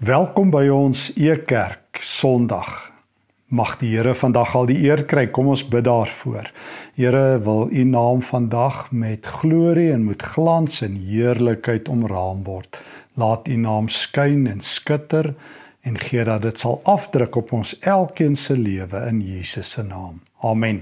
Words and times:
Welkom 0.00 0.48
by 0.48 0.62
ons 0.72 1.10
Ekerk 1.20 1.98
Sondag. 2.00 2.86
Mag 3.52 3.74
die 3.82 3.90
Here 3.92 4.14
vandag 4.16 4.54
al 4.56 4.64
die 4.70 4.78
eer 4.86 5.02
kry. 5.04 5.26
Kom 5.28 5.50
ons 5.52 5.60
bid 5.60 5.84
daarvoor. 5.84 6.46
Here, 6.96 7.36
wil 7.44 7.68
U 7.68 7.82
naam 7.84 8.22
vandag 8.24 8.86
met 8.96 9.28
glorie 9.28 9.90
en 9.92 10.06
met 10.06 10.24
glans 10.24 10.80
en 10.80 10.94
heerlikheid 10.96 11.90
omraam 11.92 12.40
word. 12.46 12.78
Laat 13.20 13.44
U 13.44 13.58
naam 13.60 13.90
skyn 13.92 14.46
en 14.48 14.64
skitter 14.64 15.34
en 15.84 16.00
gee 16.00 16.24
dat 16.24 16.48
dit 16.48 16.56
sal 16.56 16.80
afdruk 16.88 17.36
op 17.36 17.52
ons 17.52 17.74
elkeen 17.84 18.38
se 18.40 18.56
lewe 18.56 19.04
in 19.10 19.20
Jesus 19.20 19.68
se 19.76 19.84
naam. 19.84 20.22
Amen. 20.40 20.80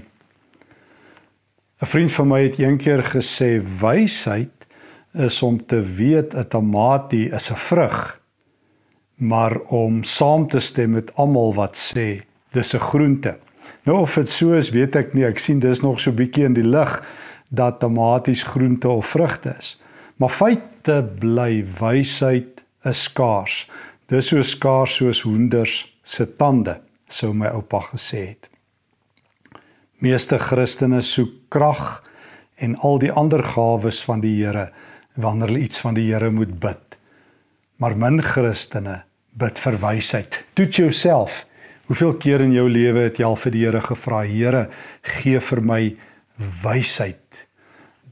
'n 1.83 1.91
Vriend 1.91 2.11
van 2.11 2.27
my 2.27 2.39
het 2.43 2.55
eendag 2.55 3.11
gesê 3.11 3.59
wysheid 3.59 4.55
is 5.11 5.43
om 5.43 5.59
te 5.65 5.83
weet 5.83 6.33
'n 6.33 6.47
tamatie 6.47 7.27
is 7.35 7.51
'n 7.51 7.59
vrug 7.67 8.18
maar 9.19 9.59
om 9.59 10.03
saam 10.03 10.47
te 10.47 10.59
stem 10.59 10.95
met 10.95 11.11
almal 11.15 11.53
wat 11.53 11.75
sê 11.75 12.21
dis 12.55 12.73
'n 12.73 12.79
groente. 12.79 13.37
Nou 13.83 13.99
of 13.99 14.13
dit 14.15 14.29
so 14.29 14.53
is, 14.53 14.69
weet 14.69 14.95
ek 14.95 15.13
nie. 15.13 15.25
Ek 15.25 15.39
sien 15.39 15.59
dis 15.59 15.81
nog 15.81 15.99
so 15.99 16.11
bietjie 16.11 16.45
in 16.45 16.53
die 16.53 16.67
lig 16.67 17.03
dat 17.49 17.79
tomaties 17.79 18.43
groente 18.43 18.89
of 18.89 19.05
vrugte 19.05 19.55
is. 19.59 19.81
Maar 20.15 20.29
feite 20.29 21.09
bly 21.19 21.65
wysheid 21.79 22.61
is 22.83 23.03
skaars. 23.03 23.69
Dis 24.07 24.27
so 24.27 24.41
skaars 24.41 24.95
soos 24.95 25.21
hoenders 25.21 25.97
se 26.03 26.25
tande, 26.25 26.79
sou 27.09 27.33
my 27.33 27.47
oupa 27.47 27.79
gesê 27.79 28.27
het. 28.27 28.49
Meeste 29.99 30.39
Christene 30.39 31.01
soek 31.01 31.31
krag 31.49 32.03
en 32.55 32.75
al 32.75 32.99
die 32.99 33.11
ander 33.11 33.43
gawes 33.43 34.03
van 34.03 34.19
die 34.19 34.45
Here 34.45 34.71
wanneer 35.15 35.47
hulle 35.47 35.59
iets 35.59 35.79
van 35.79 35.93
die 35.93 36.13
Here 36.13 36.31
moet 36.31 36.59
bid. 36.59 36.97
Maar 37.77 37.97
min 37.97 38.21
Christene 38.23 39.03
bid 39.37 39.59
vir 39.59 39.77
wysheid. 39.81 40.43
Toets 40.53 40.75
jouself. 40.75 41.45
Hoeveel 41.89 42.13
keer 42.21 42.41
in 42.41 42.53
jou 42.53 42.67
lewe 42.69 43.07
het 43.07 43.17
jy 43.17 43.25
al 43.25 43.37
vir 43.39 43.51
die 43.55 43.63
Here 43.65 43.81
gevra, 43.81 44.23
Here, 44.29 44.69
gee 45.01 45.39
vir 45.39 45.61
my 45.61 45.81
wysheid. 46.63 47.45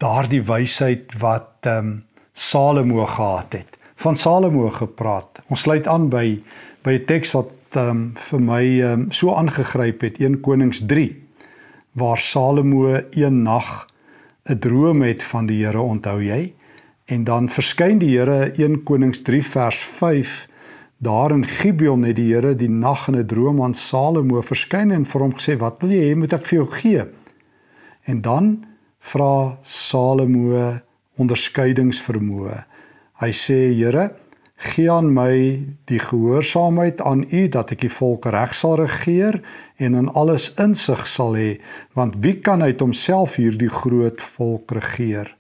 Daardie 0.02 0.42
wysheid 0.46 1.14
wat 1.22 1.66
ehm 1.66 1.78
um, 1.78 2.04
Salomo 2.38 3.06
gehad 3.10 3.54
het. 3.54 3.78
Van 3.98 4.16
Salomo 4.16 4.70
gepraat. 4.70 5.40
Ons 5.50 5.64
sluit 5.66 5.88
aan 5.90 6.10
by 6.10 6.38
by 6.86 6.94
'n 7.00 7.06
teks 7.06 7.34
wat 7.34 7.54
ehm 7.74 7.90
um, 7.90 8.02
vir 8.16 8.40
my 8.40 8.64
ehm 8.64 8.94
um, 8.94 9.12
so 9.12 9.34
aangegryp 9.34 10.02
het, 10.02 10.20
1 10.22 10.42
Konings 10.42 10.86
3, 10.86 11.16
waar 11.94 12.18
Salomo 12.18 13.02
een 13.12 13.42
nag 13.44 13.88
'n 14.50 14.60
droom 14.60 15.02
het 15.02 15.24
van 15.24 15.46
die 15.46 15.66
Here, 15.66 15.82
onthou 15.82 16.22
jy? 16.24 16.54
En 17.06 17.24
dan 17.24 17.50
verskyn 17.50 18.00
die 18.00 18.18
Here 18.18 18.52
1 18.58 18.84
Konings 18.84 19.22
3 19.22 19.44
vers 19.44 19.78
5 19.78 20.48
Daar 21.00 21.32
in 21.32 21.46
Gibeon 21.48 22.04
het 22.04 22.16
die 22.18 22.34
Here 22.34 22.56
die 22.58 22.70
nag 22.70 23.08
in 23.08 23.16
'n 23.16 23.26
droom 23.26 23.62
aan 23.62 23.74
Salomo 23.74 24.42
verskyn 24.42 24.92
en 24.92 25.06
vir 25.06 25.22
hom 25.22 25.34
gesê: 25.34 25.58
"Wat 25.58 25.82
wil 25.82 25.92
jy 25.92 26.10
hê 26.10 26.16
moet 26.16 26.34
ek 26.34 26.46
vir 26.46 26.58
jou 26.58 26.68
gee?" 26.72 27.06
En 28.06 28.22
dan 28.22 28.66
vra 29.00 29.58
Salomo 29.64 30.80
onderskeidingsvermoë. 31.18 32.66
Hy 33.14 33.32
sê: 33.32 33.74
"Here, 33.76 34.12
gee 34.56 34.92
aan 34.92 35.14
my 35.14 35.62
die 35.86 36.00
gehoorsaamheid 36.00 37.02
aan 37.02 37.26
U 37.32 37.48
dat 37.48 37.72
ek 37.72 37.80
die 37.82 37.94
volk 37.94 38.26
reg 38.26 38.54
sal 38.54 38.76
regeer 38.76 39.42
en 39.78 39.94
in 39.96 40.10
alles 40.10 40.54
insig 40.58 41.08
sal 41.08 41.36
hê, 41.36 41.60
want 41.94 42.16
wie 42.22 42.40
kan 42.40 42.62
uit 42.62 42.80
homself 42.80 43.36
hierdie 43.36 43.70
groot 43.70 44.22
volk 44.22 44.72
regeer?" 44.72 45.37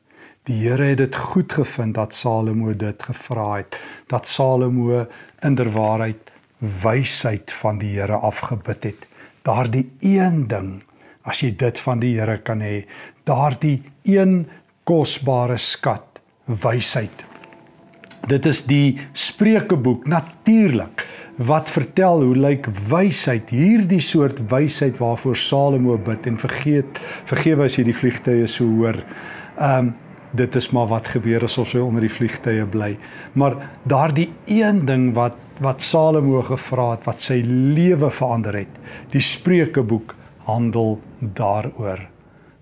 Die 0.47 0.61
Here 0.63 0.93
het 0.93 1.01
dit 1.01 1.15
goed 1.15 1.51
gevind 1.51 1.97
dat 1.97 2.13
Salomo 2.15 2.71
dit 2.71 3.03
gevra 3.03 3.57
het, 3.57 3.75
dat 4.07 4.27
Salomo 4.31 5.01
inderwaarheid 5.43 6.31
wysheid 6.83 7.51
van 7.51 7.81
die 7.81 7.97
Here 7.97 8.15
afgebid 8.15 8.83
het. 8.87 9.07
Daardie 9.43 9.89
een 9.99 10.45
ding, 10.47 10.69
as 11.27 11.43
jy 11.43 11.51
dit 11.51 11.79
van 11.83 11.99
die 11.99 12.13
Here 12.15 12.37
kan 12.39 12.63
hê, 12.63 12.85
daardie 13.27 13.81
een 14.07 14.45
kosbare 14.87 15.59
skat, 15.59 16.21
wysheid. 16.47 17.25
Dit 18.31 18.47
is 18.47 18.63
die 18.71 18.95
Spreukeboek 19.11 20.07
natuurlik 20.07 21.03
wat 21.43 21.67
vertel 21.69 22.23
hoe 22.23 22.39
lyk 22.39 22.71
wysheid, 22.87 23.51
hierdie 23.51 24.01
soort 24.01 24.39
wysheid 24.47 24.95
waarvoor 25.03 25.35
Salomo 25.35 25.99
bid 25.99 26.25
en 26.25 26.39
vergeet 26.39 27.03
vergewe 27.27 27.67
as 27.67 27.75
jy 27.75 27.89
die 27.91 27.99
vliegtye 27.99 28.47
so 28.47 28.63
hoor. 28.79 29.03
Ehm 29.59 29.91
um, 29.91 29.95
dit 30.37 30.55
is 30.55 30.69
maar 30.75 30.89
wat 30.91 31.09
gebeur 31.15 31.45
as 31.47 31.57
ons 31.61 31.73
onder 31.79 32.03
die 32.05 32.11
vliegtye 32.11 32.65
bly. 32.69 32.93
Maar 33.33 33.57
daardie 33.89 34.29
een 34.45 34.85
ding 34.85 35.11
wat 35.17 35.43
wat 35.57 35.81
Salomo 35.81 36.43
gevra 36.45 36.91
het 36.91 37.07
wat 37.07 37.23
sy 37.25 37.39
lewe 37.41 38.11
verander 38.13 38.59
het. 38.59 38.75
Die 39.09 39.23
Spreukeboek 39.25 40.13
handel 40.45 40.99
daaroor. 41.19 42.03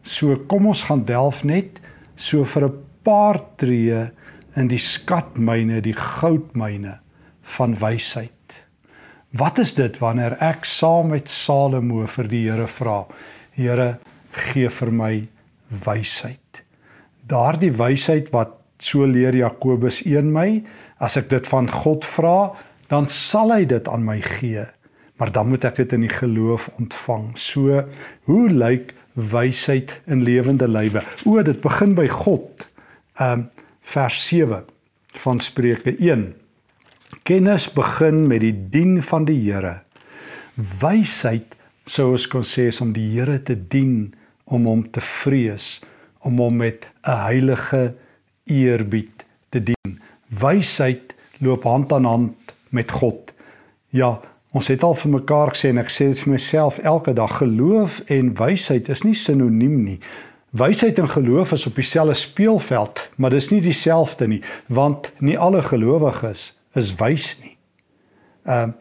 So 0.02 0.38
kom 0.48 0.70
ons 0.72 0.86
gaan 0.88 1.04
delf 1.04 1.44
net 1.44 1.82
so 2.16 2.46
vir 2.46 2.70
'n 2.70 2.78
paar 3.04 3.42
tree 3.58 4.12
in 4.56 4.68
die 4.68 4.80
skatmyne, 4.80 5.82
die 5.82 5.98
goudmyne 5.98 7.00
van 7.44 7.76
wysheid. 7.76 8.32
Wat 9.34 9.60
is 9.60 9.74
dit 9.74 10.00
wanneer 10.00 10.38
ek 10.40 10.66
saam 10.66 11.10
met 11.10 11.28
Salomo 11.28 12.08
vir 12.08 12.28
die 12.28 12.50
Here 12.50 12.68
vra? 12.68 13.06
Here, 13.52 14.00
gee 14.32 14.70
vir 14.70 14.92
my 14.92 15.28
wysheid 15.86 16.45
daardie 17.30 17.74
wysheid 17.74 18.32
wat 18.34 18.54
so 18.84 19.06
leer 19.08 19.36
Jakobus 19.36 20.02
1 20.06 20.32
my, 20.34 20.62
as 21.04 21.18
ek 21.20 21.30
dit 21.32 21.48
van 21.50 21.70
God 21.72 22.06
vra, 22.08 22.54
dan 22.92 23.10
sal 23.12 23.54
hy 23.54 23.64
dit 23.70 23.88
aan 23.90 24.06
my 24.06 24.20
gee. 24.22 24.66
Maar 25.18 25.32
dan 25.32 25.50
moet 25.50 25.66
ek 25.66 25.80
dit 25.80 25.96
in 25.96 26.06
die 26.06 26.12
geloof 26.12 26.68
ontvang. 26.80 27.32
So, 27.40 27.82
hoe 28.28 28.46
lyk 28.52 28.92
wysheid 29.16 29.94
in 30.12 30.26
lewende 30.28 30.68
lywe? 30.68 31.06
O, 31.26 31.40
dit 31.40 31.62
begin 31.64 31.96
by 31.98 32.08
God. 32.12 32.68
Um 33.22 33.50
vers 33.86 34.18
7 34.28 34.66
van 35.22 35.40
Spreuke 35.40 35.94
1. 36.02 36.32
Kennis 37.24 37.68
begin 37.70 38.24
met 38.28 38.42
die 38.42 38.56
dien 38.74 38.98
van 39.06 39.28
die 39.30 39.38
Here. 39.46 39.76
Wysheid 40.82 41.54
sou 41.86 42.16
ons 42.16 42.26
kon 42.28 42.44
sê 42.44 42.68
is 42.74 42.82
om 42.82 42.96
die 42.96 43.06
Here 43.14 43.38
te 43.46 43.54
dien, 43.56 44.16
om 44.50 44.66
hom 44.66 44.82
te 44.90 45.04
vrees 45.06 45.78
om 46.26 46.40
hom 46.42 46.56
met 46.58 46.88
'n 47.06 47.20
heilige 47.30 47.94
eerbied 48.44 49.26
te 49.50 49.64
dien. 49.64 50.02
Wysheid 50.28 51.14
loop 51.38 51.64
hand 51.64 51.94
aan 51.94 52.06
hand 52.06 52.54
met 52.70 52.92
God. 52.92 53.34
Ja, 53.90 54.20
ons 54.52 54.68
het 54.68 54.84
al 54.84 54.96
vir 54.96 55.12
mekaar 55.12 55.54
gesê 55.54 55.70
en 55.70 55.78
ek 55.78 55.92
sê 55.92 56.08
dit 56.12 56.20
vir 56.20 56.32
myself 56.32 56.80
elke 56.80 57.14
dag, 57.14 57.38
geloof 57.38 58.02
en 58.06 58.34
wysheid 58.36 58.90
is 58.90 59.04
nie 59.04 59.16
sinoniem 59.16 59.84
nie. 59.84 60.00
Wysheid 60.56 61.00
en 61.00 61.10
geloof 61.10 61.52
is 61.52 61.66
op 61.68 61.76
dieselfde 61.76 62.14
speelveld, 62.14 63.10
maar 63.16 63.30
dis 63.30 63.50
nie 63.52 63.62
dieselfde 63.62 64.28
nie, 64.28 64.42
want 64.68 65.12
nie 65.20 65.38
alle 65.38 65.62
gelowiges 65.62 66.54
is 66.74 66.96
wys 66.96 67.38
nie. 67.44 67.58
Ehm 68.46 68.70
uh, 68.70 68.74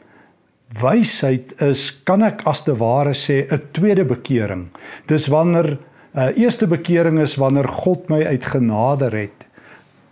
wysheid 0.81 1.53
is 1.63 2.03
kan 2.03 2.23
ek 2.27 2.41
as 2.51 2.65
te 2.67 2.73
ware 2.77 3.13
sê 3.15 3.47
'n 3.47 3.63
tweede 3.73 4.05
bekering. 4.05 4.69
Dis 5.07 5.27
wanneer 5.27 5.79
Uh 6.15 6.31
eerste 6.39 6.67
bekering 6.71 7.19
is 7.19 7.35
wanneer 7.43 7.67
God 7.69 8.09
my 8.09 8.21
uit 8.23 8.45
genade 8.47 9.09
red. 9.11 9.41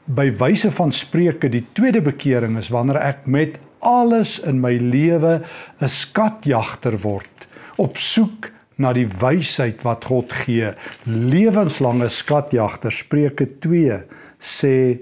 By 0.05 0.33
wyse 0.35 0.71
van 0.75 0.91
Spreuke, 0.91 1.47
die 1.49 1.63
tweede 1.79 2.03
bekering 2.03 2.57
is 2.59 2.73
wanneer 2.75 2.99
ek 2.99 3.29
met 3.31 3.61
alles 3.87 4.41
in 4.43 4.59
my 4.61 4.75
lewe 4.83 5.43
'n 5.79 5.89
skatjagter 5.89 6.99
word 7.07 7.47
op 7.79 7.97
soek 7.97 8.51
na 8.83 8.93
die 8.93 9.07
wysheid 9.07 9.83
wat 9.87 10.05
God 10.05 10.33
gee. 10.33 10.75
Lewenslange 11.07 12.09
skatjagter. 12.11 12.91
Spreuke 12.91 13.47
2 13.63 14.03
sê 14.41 14.99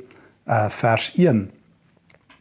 uh 0.47 0.69
vers 0.69 1.13
1 1.17 1.49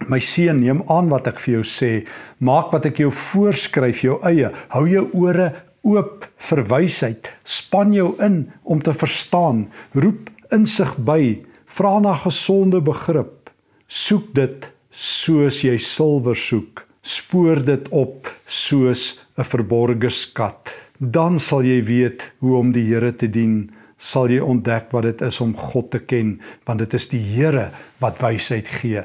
My 0.07 0.19
seun, 0.19 0.61
neem 0.63 0.83
aan 0.87 1.09
wat 1.11 1.27
ek 1.27 1.39
vir 1.43 1.59
jou 1.59 1.63
sê. 1.67 2.05
Maak 2.39 2.71
wat 2.71 2.85
ek 2.85 3.01
jou 3.03 3.11
voorskryf, 3.11 4.03
jou 4.05 4.19
eie. 4.23 4.51
Hou 4.71 4.85
jou 4.87 5.09
ore 5.11 5.51
oop 5.83 6.25
vir 6.49 6.63
wysheid. 6.69 7.29
Span 7.43 7.93
jou 7.93 8.13
in 8.23 8.51
om 8.63 8.81
te 8.81 8.93
verstaan. 8.93 9.67
Roep 9.93 10.29
insig 10.55 10.95
by. 10.97 11.39
Vra 11.69 11.99
na 12.03 12.15
gesonde 12.17 12.81
begrip. 12.81 13.49
Soek 13.87 14.33
dit 14.37 14.69
soos 14.91 15.61
jy 15.63 15.77
silwer 15.81 16.37
soek. 16.37 16.85
Spoor 17.01 17.61
dit 17.63 17.87
op 17.95 18.27
soos 18.45 19.19
'n 19.37 19.43
verborgde 19.43 20.09
skat. 20.09 20.69
Dan 20.99 21.39
sal 21.39 21.63
jy 21.63 21.81
weet 21.83 22.31
hoe 22.39 22.57
om 22.57 22.71
die 22.71 22.83
Here 22.83 23.11
te 23.15 23.27
dien. 23.27 23.71
Sal 23.97 24.29
jy 24.29 24.39
ontdek 24.39 24.91
wat 24.91 25.03
dit 25.03 25.21
is 25.21 25.41
om 25.41 25.55
God 25.55 25.91
te 25.91 25.99
ken, 25.99 26.39
want 26.65 26.79
dit 26.79 26.93
is 26.93 27.07
die 27.07 27.19
Here 27.19 27.71
wat 27.99 28.19
wysheid 28.19 28.67
gee. 28.67 29.03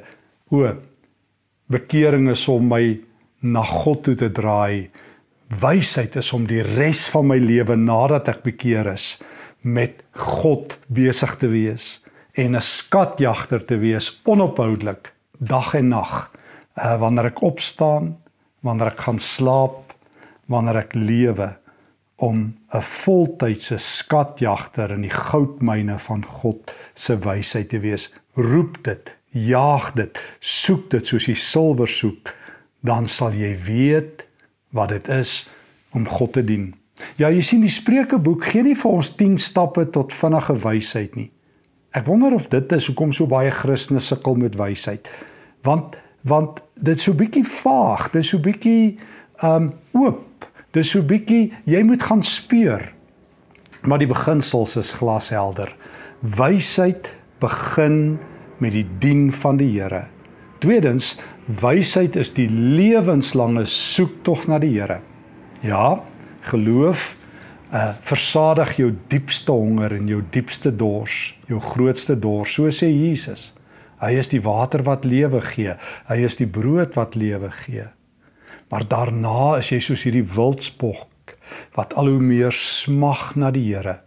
O, 0.51 0.77
bekering 1.67 2.31
is 2.31 2.49
om 2.49 2.69
my 2.69 3.01
na 3.43 3.63
God 3.63 4.03
toe 4.03 4.15
te 4.15 4.31
draai 4.33 4.91
Wysheid 5.61 6.17
is 6.17 6.33
om 6.33 6.47
die 6.47 6.63
res 6.63 7.09
van 7.13 7.27
my 7.27 7.39
lewe 7.39 7.77
nadat 7.77 8.29
ek 8.29 8.43
bekeer 8.43 8.87
is 8.95 9.19
met 9.63 10.03
God 10.13 10.77
besig 10.89 11.37
te 11.41 11.49
wees 11.49 12.01
en 12.35 12.57
'n 12.57 12.63
skatjagter 12.63 13.65
te 13.65 13.79
wees 13.79 14.21
onophoudelik 14.25 15.13
dag 15.39 15.75
en 15.75 15.89
nag 15.89 16.31
Uh 16.75 16.97
wanneer 16.99 17.31
ek 17.31 17.43
opstaan, 17.47 18.17
wanneer 18.67 18.91
ek 18.91 19.05
gaan 19.07 19.21
slaap, 19.23 19.93
wanneer 20.51 20.81
ek 20.83 20.97
lewe 20.99 21.53
om 22.19 22.55
'n 22.75 22.83
voltydse 22.83 23.79
skatjagter 23.79 24.91
in 24.91 25.07
die 25.07 25.15
goudmyne 25.15 25.99
van 25.99 26.25
God 26.25 26.75
se 26.95 27.15
wysheid 27.19 27.69
te 27.69 27.79
wees. 27.79 28.11
Roep 28.35 28.83
dit, 28.83 29.13
jaag 29.31 29.93
dit, 29.95 30.19
soek 30.41 30.91
dit 30.91 31.07
soos 31.07 31.27
jy 31.27 31.35
silwer 31.35 31.89
soek, 31.89 32.35
dan 32.83 33.07
sal 33.09 33.33
jy 33.33 33.55
weet 33.63 34.24
wat 34.75 34.91
dit 34.95 35.09
is 35.09 35.45
om 35.95 36.09
God 36.09 36.35
te 36.35 36.45
dien. 36.45 36.73
Ja, 37.19 37.31
jy 37.31 37.43
sien 37.43 37.63
die 37.65 37.73
Spreukeboek 37.73 38.45
gee 38.51 38.63
nie 38.67 38.77
vir 38.79 38.99
ons 38.99 39.13
10 39.19 39.39
stappe 39.43 39.87
tot 39.95 40.15
vinnige 40.15 40.57
wysheid 40.63 41.17
nie. 41.19 41.31
Ek 41.95 42.07
wonder 42.07 42.35
of 42.35 42.49
dit 42.51 42.73
is 42.75 42.89
hoekom 42.91 43.13
so 43.15 43.31
baie 43.31 43.53
Christene 43.55 44.03
sukkel 44.03 44.39
met 44.39 44.59
wysheid. 44.59 45.11
Want 45.67 45.99
want 46.25 46.63
dit 46.81 46.97
is 46.97 47.05
so 47.05 47.13
bietjie 47.13 47.45
vaag, 47.45 48.07
dit 48.15 48.23
is 48.25 48.31
so 48.33 48.41
bietjie 48.41 48.97
um 49.45 49.69
oop. 49.93 50.47
Dit 50.73 50.87
is 50.87 50.95
so 50.95 51.05
bietjie 51.05 51.53
jy 51.69 51.83
moet 51.85 52.03
gaan 52.03 52.25
speur. 52.25 52.89
Maar 53.85 54.01
die 54.01 54.09
beginsels 54.09 54.79
is 54.81 54.95
glashelder. 54.97 55.75
Wysheid 56.25 57.11
begin 57.45 58.17
met 58.59 58.73
die 58.73 58.87
dien 59.03 59.29
van 59.43 59.61
die 59.61 59.69
Here. 59.75 60.07
Tweedens, 60.65 61.19
wysheid 61.47 62.17
is 62.17 62.33
die 62.35 62.49
lewenslange 62.49 63.67
soektog 63.69 64.47
na 64.49 64.59
die 64.63 64.73
Here. 64.79 65.01
Ja, 65.65 66.01
geloof 66.51 67.15
uh 67.75 67.91
versadig 68.07 68.77
jou 68.79 68.93
diepste 69.11 69.53
honger 69.53 69.97
en 69.97 70.07
jou 70.09 70.21
diepste 70.31 70.71
dors, 70.71 71.35
jou 71.49 71.59
grootste 71.61 72.15
dors, 72.15 72.53
so 72.55 72.71
sê 72.71 72.87
Jesus. 72.87 73.53
Hy 73.99 74.13
is 74.21 74.31
die 74.31 74.43
water 74.45 74.85
wat 74.87 75.05
lewe 75.05 75.41
gee. 75.43 75.75
Hy 76.07 76.19
is 76.25 76.37
die 76.37 76.47
brood 76.47 76.95
wat 76.95 77.17
lewe 77.17 77.51
gee. 77.65 77.89
Maar 78.71 78.87
daarna 78.89 79.59
is 79.59 79.73
jy 79.73 79.81
soos 79.83 80.05
hierdie 80.07 80.27
wildspok 80.37 81.35
wat 81.75 81.95
al 81.99 82.13
hoe 82.13 82.23
meer 82.23 82.55
smag 82.55 83.35
na 83.37 83.51
die 83.51 83.67
Here. 83.73 83.99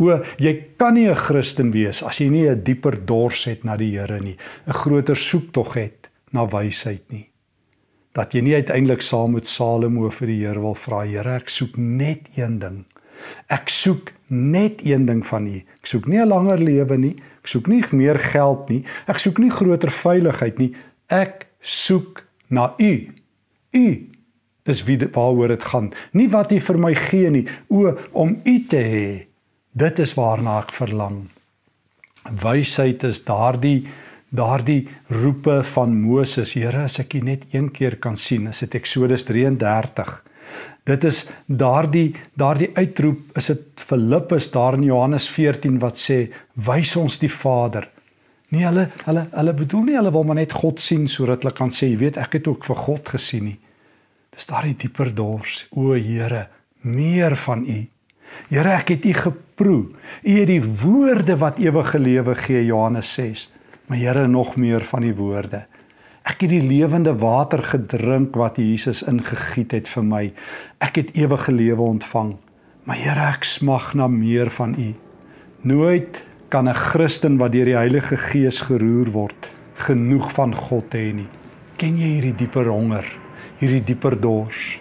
O, 0.00 0.22
jy 0.38 0.54
kan 0.78 0.94
nie 0.94 1.08
'n 1.08 1.14
Christen 1.14 1.70
wees 1.72 2.02
as 2.02 2.18
jy 2.18 2.28
nie 2.30 2.48
'n 2.48 2.64
dieper 2.64 2.96
dors 3.06 3.44
het 3.44 3.64
na 3.64 3.76
die 3.76 3.92
Here 3.98 4.20
nie, 4.20 4.36
'n 4.66 4.72
groter 4.72 5.16
soektog 5.16 5.74
het 5.74 6.01
na 6.32 6.46
wysheid 6.48 7.04
nie. 7.12 7.26
Dat 8.12 8.34
jy 8.34 8.42
nie 8.44 8.54
uiteindelik 8.54 9.02
saam 9.04 9.32
met 9.36 9.48
Salomo 9.48 10.10
vir 10.12 10.28
die 10.28 10.40
Here 10.42 10.60
wil 10.60 10.74
vra, 10.76 11.04
Here, 11.08 11.38
ek 11.40 11.48
soek 11.52 11.76
net 11.76 12.28
een 12.36 12.58
ding. 12.60 12.82
Ek 13.52 13.70
soek 13.72 14.12
net 14.32 14.82
een 14.84 15.06
ding 15.06 15.22
van 15.26 15.46
U. 15.46 15.58
Ek 15.80 15.86
soek 15.86 16.08
nie 16.08 16.18
'n 16.18 16.28
langer 16.28 16.58
lewe 16.58 16.96
nie. 16.98 17.16
Ek 17.42 17.46
soek 17.46 17.66
nie 17.66 17.82
meer 17.92 18.18
geld 18.18 18.68
nie. 18.68 18.84
Ek 19.06 19.18
soek 19.18 19.38
nie 19.38 19.50
groter 19.50 19.90
veiligheid 19.90 20.58
nie. 20.58 20.74
Ek 21.08 21.46
soek 21.60 22.24
na 22.48 22.74
U. 22.78 23.08
U 23.72 23.86
is 24.64 24.84
wie 24.84 24.98
waaroor 24.98 25.48
dit 25.48 25.64
gaan. 25.64 25.92
Nie 26.12 26.28
wat 26.28 26.52
U 26.52 26.60
vir 26.60 26.78
my 26.78 26.94
gee 26.94 27.30
nie. 27.30 27.46
O, 27.68 27.96
om 28.12 28.40
U 28.44 28.66
te 28.68 28.76
hê. 28.76 29.26
Dit 29.72 29.98
is 29.98 30.14
waarna 30.14 30.60
ek 30.60 30.72
verlang. 30.72 31.30
Wysheid 32.42 33.02
is 33.04 33.24
daardie 33.24 33.88
daardie 34.32 34.88
roepe 35.12 35.60
van 35.74 35.94
Moses. 36.00 36.54
Here, 36.56 36.86
as 36.88 36.98
ek 37.02 37.18
U 37.18 37.24
net 37.26 37.44
een 37.52 37.70
keer 37.70 37.98
kan 38.00 38.16
sien, 38.16 38.48
is 38.48 38.62
dit 38.64 38.80
Eksodus 38.80 39.26
33. 39.28 40.12
Dit 40.88 41.04
is 41.06 41.22
daardie 41.46 42.10
daardie 42.34 42.72
uitroep 42.74 43.36
is 43.38 43.52
dit 43.52 43.82
Filippus 43.86 44.50
daar 44.50 44.74
in 44.74 44.88
Johannes 44.88 45.28
14 45.30 45.78
wat 45.82 46.00
sê 46.00 46.24
wys 46.66 46.96
ons 46.98 47.20
die 47.22 47.30
Vader. 47.30 47.86
Nee, 48.52 48.66
hulle 48.66 48.88
hulle 49.06 49.26
hulle 49.30 49.54
bedoel 49.60 49.86
nie 49.86 49.96
hulle 49.96 50.12
wil 50.12 50.26
maar 50.26 50.40
net 50.40 50.56
God 50.58 50.82
sien 50.82 51.06
sodat 51.08 51.44
hulle 51.44 51.54
kan 51.56 51.70
sê, 51.70 51.92
jy 51.92 52.00
weet, 52.02 52.18
ek 52.20 52.40
het 52.40 52.50
ook 52.50 52.66
vir 52.66 52.82
God 52.82 53.14
gesien 53.14 53.46
nie. 53.52 53.58
Dis 54.32 54.48
daardie 54.48 54.74
dieper 54.80 55.12
dors. 55.14 55.66
O 55.76 55.94
Here, 55.94 56.48
meer 56.82 57.36
van 57.46 57.64
U. 57.68 57.78
Here, 58.50 58.74
ek 58.74 58.96
het 58.96 59.06
U 59.06 59.14
geproe. 59.22 59.82
U 60.24 60.36
het 60.40 60.50
die 60.50 60.62
woorde 60.64 61.36
wat 61.40 61.60
ewige 61.62 62.00
lewe 62.00 62.34
gee, 62.42 62.64
Johannes 62.66 63.12
6. 63.14 63.46
Maar 63.92 64.00
Here, 64.00 64.26
nog 64.26 64.56
meer 64.56 64.84
van 64.84 65.04
die 65.04 65.12
woorde. 65.12 65.66
Ek 66.24 66.40
het 66.40 66.48
die 66.48 66.62
lewende 66.64 67.12
water 67.20 67.60
gedrink 67.60 68.32
wat 68.40 68.56
Jesus 68.56 69.02
ingegiet 69.04 69.74
het 69.76 69.90
vir 69.92 70.06
my. 70.08 70.20
Ek 70.80 70.96
het 70.96 71.10
ewige 71.12 71.52
lewe 71.52 71.84
ontvang. 71.84 72.30
Maar 72.88 72.96
Here, 72.96 73.26
ek 73.34 73.44
smag 73.44 73.90
na 73.92 74.06
meer 74.08 74.48
van 74.56 74.72
U. 74.80 74.86
Nooit 75.68 76.22
kan 76.48 76.70
'n 76.72 76.74
Christen 76.74 77.36
wat 77.36 77.52
deur 77.52 77.68
die 77.68 77.76
Heilige 77.76 78.16
Gees 78.16 78.62
geroer 78.64 79.12
word, 79.12 79.50
genoeg 79.74 80.32
van 80.32 80.54
God 80.54 80.88
hê 80.94 81.12
nie. 81.12 81.28
Ken 81.76 81.98
jy 81.98 82.16
hierdie 82.16 82.36
dieper 82.36 82.72
honger, 82.72 83.04
hierdie 83.60 83.84
dieper 83.84 84.20
dors? 84.20 84.80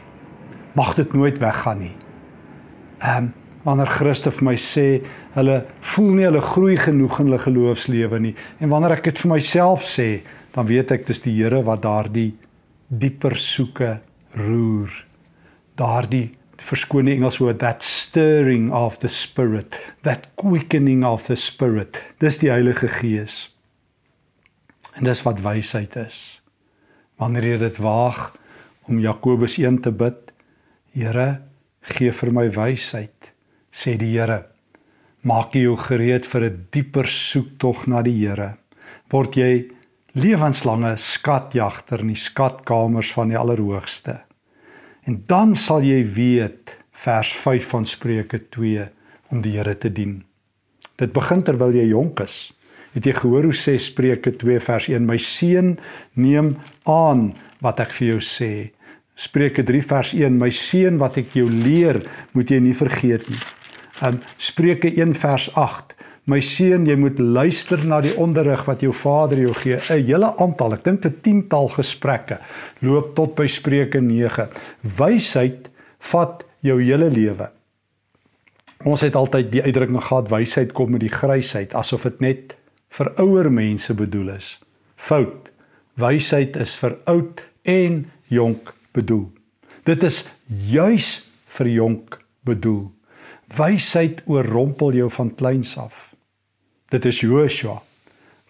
Mag 0.74 0.96
dit 0.96 1.14
nooit 1.14 1.38
weggaan 1.38 1.80
nie. 1.80 1.96
Ehm 3.02 3.18
um, 3.18 3.34
wanneer 3.64 3.88
Christus 3.88 4.36
vir 4.36 4.46
my 4.46 4.56
sê, 4.56 5.04
hulle 5.36 5.58
voel 5.94 6.14
nie 6.18 6.28
hulle 6.28 6.44
groei 6.44 6.78
genoeg 6.80 7.20
in 7.22 7.30
hulle 7.30 7.42
geloofslewe 7.42 8.20
nie 8.20 8.36
en 8.60 8.72
wanneer 8.74 8.98
ek 8.98 9.10
dit 9.10 9.24
vir 9.24 9.34
myself 9.36 9.86
sê, 9.88 10.10
dan 10.52 10.68
weet 10.68 10.92
ek 10.92 11.08
dis 11.08 11.24
die 11.24 11.38
Here 11.38 11.62
wat 11.64 11.84
daardie 11.86 12.34
dieper 12.92 13.38
soeke 13.40 14.00
roer. 14.36 14.92
Daardie 15.80 16.30
verskone 16.62 17.16
Engels 17.16 17.40
woord 17.42 17.60
that 17.60 17.84
stirring 17.84 18.72
of 18.74 19.00
the 19.00 19.10
spirit, 19.10 19.78
that 20.04 20.28
quickening 20.36 21.04
of 21.04 21.26
the 21.28 21.36
spirit. 21.36 22.02
Dis 22.20 22.40
die 22.44 22.52
Heilige 22.52 22.88
Gees. 22.88 23.50
En 24.96 25.08
dis 25.08 25.24
wat 25.26 25.42
wysheid 25.42 25.96
is. 26.04 26.20
Wanneer 27.22 27.54
jy 27.54 27.58
dit 27.64 27.82
waag 27.82 28.32
om 28.90 29.00
Jakobus 29.02 29.58
1 29.62 29.82
te 29.88 29.94
bid, 29.96 30.28
Here, 30.92 31.40
gee 31.96 32.12
vir 32.12 32.32
my 32.36 32.50
wysheid, 32.52 33.32
sê 33.72 33.96
die 33.96 34.12
Here. 34.12 34.51
Maak 35.22 35.54
jou 35.54 35.76
gereed 35.78 36.26
vir 36.26 36.42
'n 36.50 36.68
dieper 36.72 37.06
soektog 37.06 37.88
na 37.88 38.02
die 38.02 38.26
Here. 38.26 38.58
Word 39.12 39.36
jy 39.38 39.70
lewenslange 40.16 40.98
skatjagter 40.98 42.00
in 42.00 42.08
die 42.08 42.16
skatkamers 42.16 43.12
van 43.14 43.30
die 43.30 43.38
Allerhoogste. 43.38 44.22
En 45.06 45.24
dan 45.28 45.56
sal 45.56 45.82
jy 45.82 46.04
weet 46.16 46.76
vers 46.92 47.34
5 47.34 47.68
van 47.68 47.86
Spreuke 47.86 48.40
2 48.50 48.90
om 49.30 49.42
die 49.42 49.52
Here 49.52 49.78
te 49.78 49.90
dien. 49.90 50.24
Dit 50.98 51.14
begin 51.14 51.44
terwyl 51.44 51.74
jy 51.74 51.86
jonk 51.86 52.20
is. 52.20 52.52
Het 52.94 53.06
jy 53.06 53.14
gehoor 53.14 53.44
hoe 53.44 53.56
sê 53.56 53.78
Spreuke 53.78 54.32
2 54.32 54.60
vers 54.60 54.90
1: 54.90 55.06
My 55.06 55.18
seun, 55.18 55.78
neem 56.14 56.58
aan 56.84 57.36
wat 57.62 57.80
ek 57.80 57.94
vir 57.94 58.08
jou 58.08 58.20
sê. 58.20 58.72
Spreuke 59.16 59.64
3 59.64 59.82
vers 59.82 60.14
1: 60.14 60.38
My 60.38 60.50
seun, 60.50 60.98
wat 60.98 61.18
ek 61.18 61.36
jou 61.38 61.46
leer, 61.46 62.02
moet 62.34 62.50
jy 62.50 62.60
nie 62.60 62.74
vergeet 62.74 63.30
nie. 63.30 63.40
Um 64.02 64.20
Spreuke 64.38 64.90
1 64.90 65.14
vers 65.16 65.50
8: 65.56 65.96
My 66.24 66.40
seun, 66.42 66.86
jy 66.86 66.96
moet 66.98 67.20
luister 67.20 67.82
na 67.86 68.02
die 68.02 68.14
onderrig 68.18 68.66
wat 68.66 68.82
jou 68.86 68.94
vader 68.94 69.42
jou 69.42 69.54
gee. 69.54 69.78
'n 69.78 70.06
Hele 70.06 70.38
aantal, 70.38 70.74
ek 70.74 70.84
dink 70.84 71.06
'n 71.06 71.22
tiental 71.22 71.70
gesprekke 71.70 72.40
loop 72.82 73.16
tot 73.16 73.36
by 73.36 73.48
Spreuke 73.48 74.02
9. 74.02 74.48
Wysheid 74.82 75.70
vat 76.00 76.44
jou 76.62 76.82
hele 76.82 77.10
lewe. 77.10 77.50
Ons 78.84 79.02
het 79.02 79.16
altyd 79.16 79.52
die 79.52 79.62
uitdrukking 79.62 80.02
gehad 80.02 80.30
wysheid 80.30 80.72
kom 80.74 80.92
met 80.92 81.02
die 81.02 81.14
grysheid 81.14 81.74
asof 81.74 82.04
dit 82.04 82.22
net 82.22 82.56
vir 82.90 83.12
ouer 83.22 83.52
mense 83.52 83.94
bedoel 83.94 84.30
is. 84.30 84.60
Fout. 84.96 85.52
Wysheid 85.96 86.56
is 86.56 86.76
vir 86.76 86.98
oud 87.06 87.42
en 87.64 88.12
jonk 88.28 88.74
bedoel. 88.94 89.30
Dit 89.84 90.04
is 90.04 90.26
juis 90.48 91.28
vir 91.46 91.68
jonk 91.68 92.18
bedoel. 92.44 92.90
Wysheid 93.56 94.22
oorrompel 94.26 94.94
jou 94.94 95.10
van 95.12 95.36
kleins 95.36 95.78
af. 95.78 96.14
Dit 96.90 97.06
is 97.06 97.20
Joshua 97.20 97.82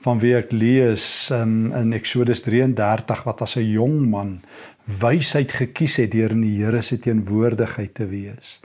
van 0.02 0.20
wie 0.22 0.34
ek 0.34 0.52
lees 0.52 1.30
in 1.34 1.72
in 1.78 1.94
Eksodus 1.94 2.42
33 2.42 3.24
wat 3.26 3.42
as 3.42 3.56
'n 3.58 3.70
jong 3.70 4.10
man 4.10 4.42
wysheid 4.86 5.52
gekies 5.52 5.98
het 6.02 6.12
deur 6.12 6.32
in 6.32 6.42
die 6.42 6.64
Here 6.64 6.82
se 6.82 6.98
teenwoordigheid 7.00 7.94
te 7.94 8.06
wees. 8.06 8.60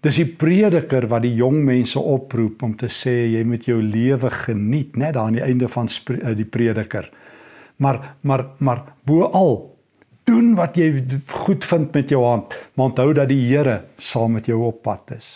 Dis 0.00 0.16
die 0.16 0.26
prediker 0.26 1.06
wat 1.08 1.22
die 1.22 1.34
jong 1.34 1.64
mense 1.64 1.98
oproep 1.98 2.62
om 2.62 2.76
te 2.76 2.86
sê 2.86 3.32
jy 3.32 3.44
moet 3.44 3.64
jou 3.64 3.82
lewe 3.82 4.30
geniet, 4.30 4.96
net 4.96 5.14
daar 5.14 5.26
aan 5.26 5.32
die 5.32 5.42
einde 5.42 5.68
van 5.68 5.88
eh, 5.88 6.36
die 6.36 6.44
prediker. 6.44 7.10
Maar 7.76 8.16
maar 8.20 8.46
maar 8.58 8.84
bo 9.04 9.22
al 9.22 9.75
doen 10.26 10.54
wat 10.58 10.76
jy 10.78 11.04
goed 11.46 11.64
vind 11.64 11.92
met 11.94 12.10
jou 12.10 12.22
hand, 12.24 12.54
maar 12.74 12.90
onthou 12.90 13.12
dat 13.14 13.30
die 13.30 13.42
Here 13.46 13.84
saam 13.96 14.36
met 14.36 14.46
jou 14.50 14.58
op 14.66 14.82
pad 14.82 15.14
is. 15.16 15.28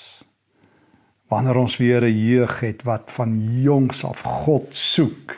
Wanneer 1.31 1.57
ons 1.57 1.77
weer 1.79 2.03
'n 2.03 2.19
jeug 2.19 2.61
het 2.61 2.83
wat 2.83 3.11
van 3.11 3.39
jongs 3.63 4.05
af 4.05 4.21
God 4.21 4.67
soek 4.71 5.37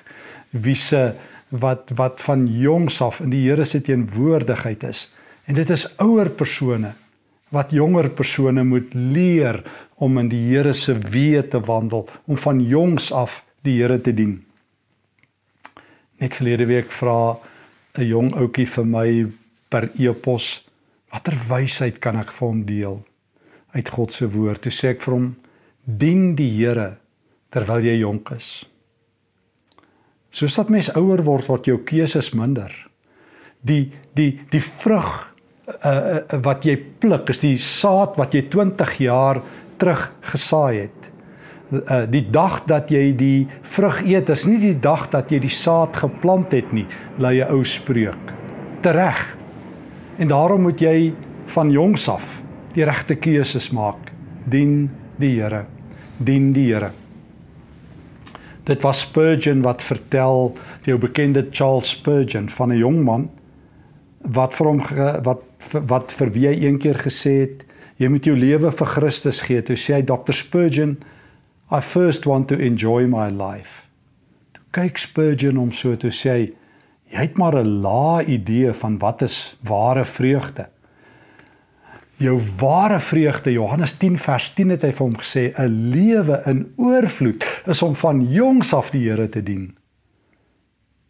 wie 0.51 0.75
se 0.75 1.13
wat 1.49 1.91
wat 1.95 2.21
van 2.21 2.47
jongs 2.47 3.01
af 3.01 3.21
in 3.21 3.31
die 3.31 3.49
Here 3.49 3.65
se 3.65 3.81
teenwoordigheid 3.81 4.83
is. 4.83 5.13
En 5.45 5.55
dit 5.55 5.71
is 5.71 5.97
ouer 5.97 6.31
persone 6.31 6.93
wat 7.49 7.71
jonger 7.71 8.11
persone 8.11 8.65
moet 8.65 8.95
leer 8.95 9.63
om 9.95 10.19
in 10.19 10.29
die 10.29 10.55
Here 10.55 10.73
se 10.73 10.95
weë 10.95 11.49
te 11.49 11.61
wandel 11.61 12.09
om 12.25 12.37
van 12.37 12.61
jongs 12.61 13.13
af 13.13 13.45
die 13.63 13.83
Here 13.83 14.01
te 14.01 14.15
dien. 14.15 14.45
Net 16.19 16.35
verlede 16.35 16.67
week 16.67 16.91
vra 16.91 17.37
'n 17.99 18.07
jong 18.07 18.35
ouetjie 18.35 18.67
vir 18.67 18.87
my 18.87 19.27
per 19.73 19.89
e-pos 19.97 20.59
watter 21.13 21.37
wysheid 21.49 22.01
kan 22.05 22.21
ek 22.21 22.33
vir 22.37 22.49
hom 22.49 22.61
deel 22.69 23.01
uit 23.73 23.89
God 23.89 24.13
se 24.13 24.29
woord. 24.29 24.63
Toe 24.65 24.73
sê 24.73 24.93
ek 24.93 25.03
vir 25.05 25.15
hom: 25.17 25.29
"Dien 25.85 26.35
die 26.37 26.51
Here 26.59 26.99
terwyl 27.51 27.85
jy 27.85 27.99
jonk 28.01 28.31
is." 28.37 28.65
Soos 30.33 30.57
dat 30.57 30.71
mens 30.73 30.89
ouer 30.97 31.23
word, 31.25 31.49
word 31.49 31.69
jou 31.69 31.79
keuses 31.85 32.33
minder. 32.33 32.73
Die 33.61 33.93
die 34.17 34.41
die 34.51 34.61
vrug 34.61 35.33
uh, 35.69 35.89
uh, 35.89 36.41
wat 36.45 36.65
jy 36.65 36.77
pluk 36.77 37.29
is 37.29 37.43
die 37.43 37.59
saad 37.59 38.17
wat 38.17 38.35
jy 38.35 38.47
20 38.49 38.97
jaar 39.05 39.43
terug 39.81 40.09
gesaai 40.33 40.87
het. 40.87 41.11
Uh, 41.73 42.05
die 42.09 42.25
dag 42.31 42.63
dat 42.69 42.91
jy 42.93 43.13
die 43.17 43.49
vrug 43.63 44.03
eet 44.05 44.29
is 44.33 44.47
nie 44.49 44.59
die 44.61 44.77
dag 44.81 45.09
dat 45.13 45.31
jy 45.33 45.41
die 45.41 45.53
saad 45.53 45.97
geplant 45.97 46.53
het 46.53 46.73
nie, 46.73 46.87
lei 47.19 47.41
'n 47.41 47.49
ou 47.53 47.65
spreuk. 47.65 48.33
Tereg. 48.83 49.42
En 50.17 50.29
daarom 50.29 50.63
moet 50.63 50.81
jy 50.81 51.13
van 51.55 51.71
jongs 51.71 52.09
af 52.09 52.43
die 52.75 52.85
regte 52.85 53.15
keuses 53.15 53.71
maak. 53.71 54.11
Dien 54.45 54.91
die 55.17 55.41
Here. 55.41 55.65
Dien 56.17 56.53
die 56.53 56.73
Here. 56.73 56.91
Dit 58.65 58.83
was 58.83 59.01
Spurgeon 59.01 59.63
wat 59.63 59.83
vertel, 59.83 60.57
die 60.85 60.93
ou 60.95 60.99
bekende 60.99 61.47
Charles 61.51 61.91
Spurgeon 61.91 62.49
van 62.49 62.73
'n 62.73 62.79
jong 62.79 63.05
man 63.05 63.31
wat 64.23 64.55
vir 64.55 64.67
hom 64.67 64.83
wat 65.27 65.43
wat 65.73 66.13
vir 66.13 66.31
wie 66.35 66.47
hy 66.49 66.55
eendag 66.67 67.03
gesê 67.07 67.35
het 67.43 67.65
jy 68.01 68.09
moet 68.11 68.27
jou 68.27 68.35
lewe 68.39 68.71
vir 68.71 68.91
Christus 68.95 69.43
gee 69.47 69.63
toe 69.63 69.77
sê 69.79 69.99
hy 69.99 70.03
Dr 70.07 70.35
Spurgeon 70.37 70.97
I 71.73 71.81
first 71.81 72.27
want 72.29 72.49
to 72.49 72.59
enjoy 72.59 73.07
my 73.07 73.29
life 73.31 73.87
toe 74.55 74.63
kyk 74.79 74.99
Spurgeon 74.99 75.59
om 75.59 75.73
so 75.75 75.97
toe 75.97 76.13
sê 76.15 76.35
hy 76.37 76.51
jy 77.13 77.27
het 77.29 77.37
maar 77.37 77.57
'n 77.61 77.81
lae 77.85 78.25
idee 78.25 78.73
van 78.73 78.99
wat 78.99 79.23
is 79.23 79.57
ware 79.61 80.05
vreugde. 80.05 80.69
Jou 82.17 82.41
ware 82.59 83.01
vreugde 83.01 83.53
Johannes 83.53 83.93
10 83.93 84.19
vers 84.19 84.53
10 84.55 84.69
het 84.69 84.83
hy 84.83 84.93
vir 84.93 85.07
hom 85.07 85.17
gesê 85.17 85.53
'n 85.59 85.91
lewe 85.91 86.43
in 86.47 86.73
oorvloed 86.77 87.45
is 87.67 87.83
om 87.83 87.95
van 87.95 88.27
jongs 88.29 88.75
af 88.75 88.91
die 88.91 89.09
Here 89.09 89.29
te 89.29 89.43
dien. 89.43 89.77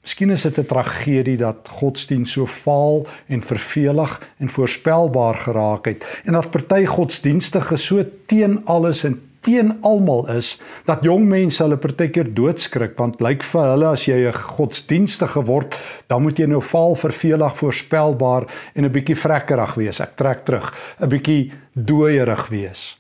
Miskien 0.02 0.30
is 0.30 0.42
dit 0.42 0.58
'n 0.58 0.66
tragedie 0.66 1.36
dat 1.36 1.68
godsdiens 1.68 2.32
so 2.32 2.46
vaal 2.46 3.06
en 3.26 3.42
vervelig 3.42 4.28
en 4.38 4.48
voorspelbaar 4.48 5.34
geraak 5.34 5.84
het 5.84 6.20
en 6.24 6.32
dat 6.32 6.50
party 6.50 6.84
godsdienstige 6.84 7.76
so 7.76 8.04
teen 8.26 8.64
alles 8.64 9.04
en 9.04 9.20
teen 9.42 9.72
almal 9.82 10.28
is 10.30 10.54
dat 10.86 11.04
jong 11.04 11.26
mense 11.28 11.62
hulle 11.62 11.78
partykeer 11.80 12.30
doodskrik 12.34 12.94
want 12.98 13.20
lyk 13.24 13.42
vir 13.46 13.70
hulle 13.72 13.88
as 13.92 14.06
jy 14.06 14.18
'n 14.28 14.32
godsdienstige 14.56 15.42
word 15.46 15.76
dan 16.08 16.22
moet 16.22 16.38
jy 16.38 16.46
nou 16.46 16.62
vaal 16.62 16.94
vervelig 16.94 17.56
voorspelbaar 17.56 18.46
en 18.74 18.84
'n 18.84 18.92
bietjie 18.92 19.16
vrekkerig 19.16 19.74
wees. 19.74 20.00
Ek 20.00 20.16
trek 20.16 20.44
terug. 20.44 20.72
'n 21.00 21.08
bietjie 21.08 21.52
dooierig 21.74 22.48
wees. 22.48 22.96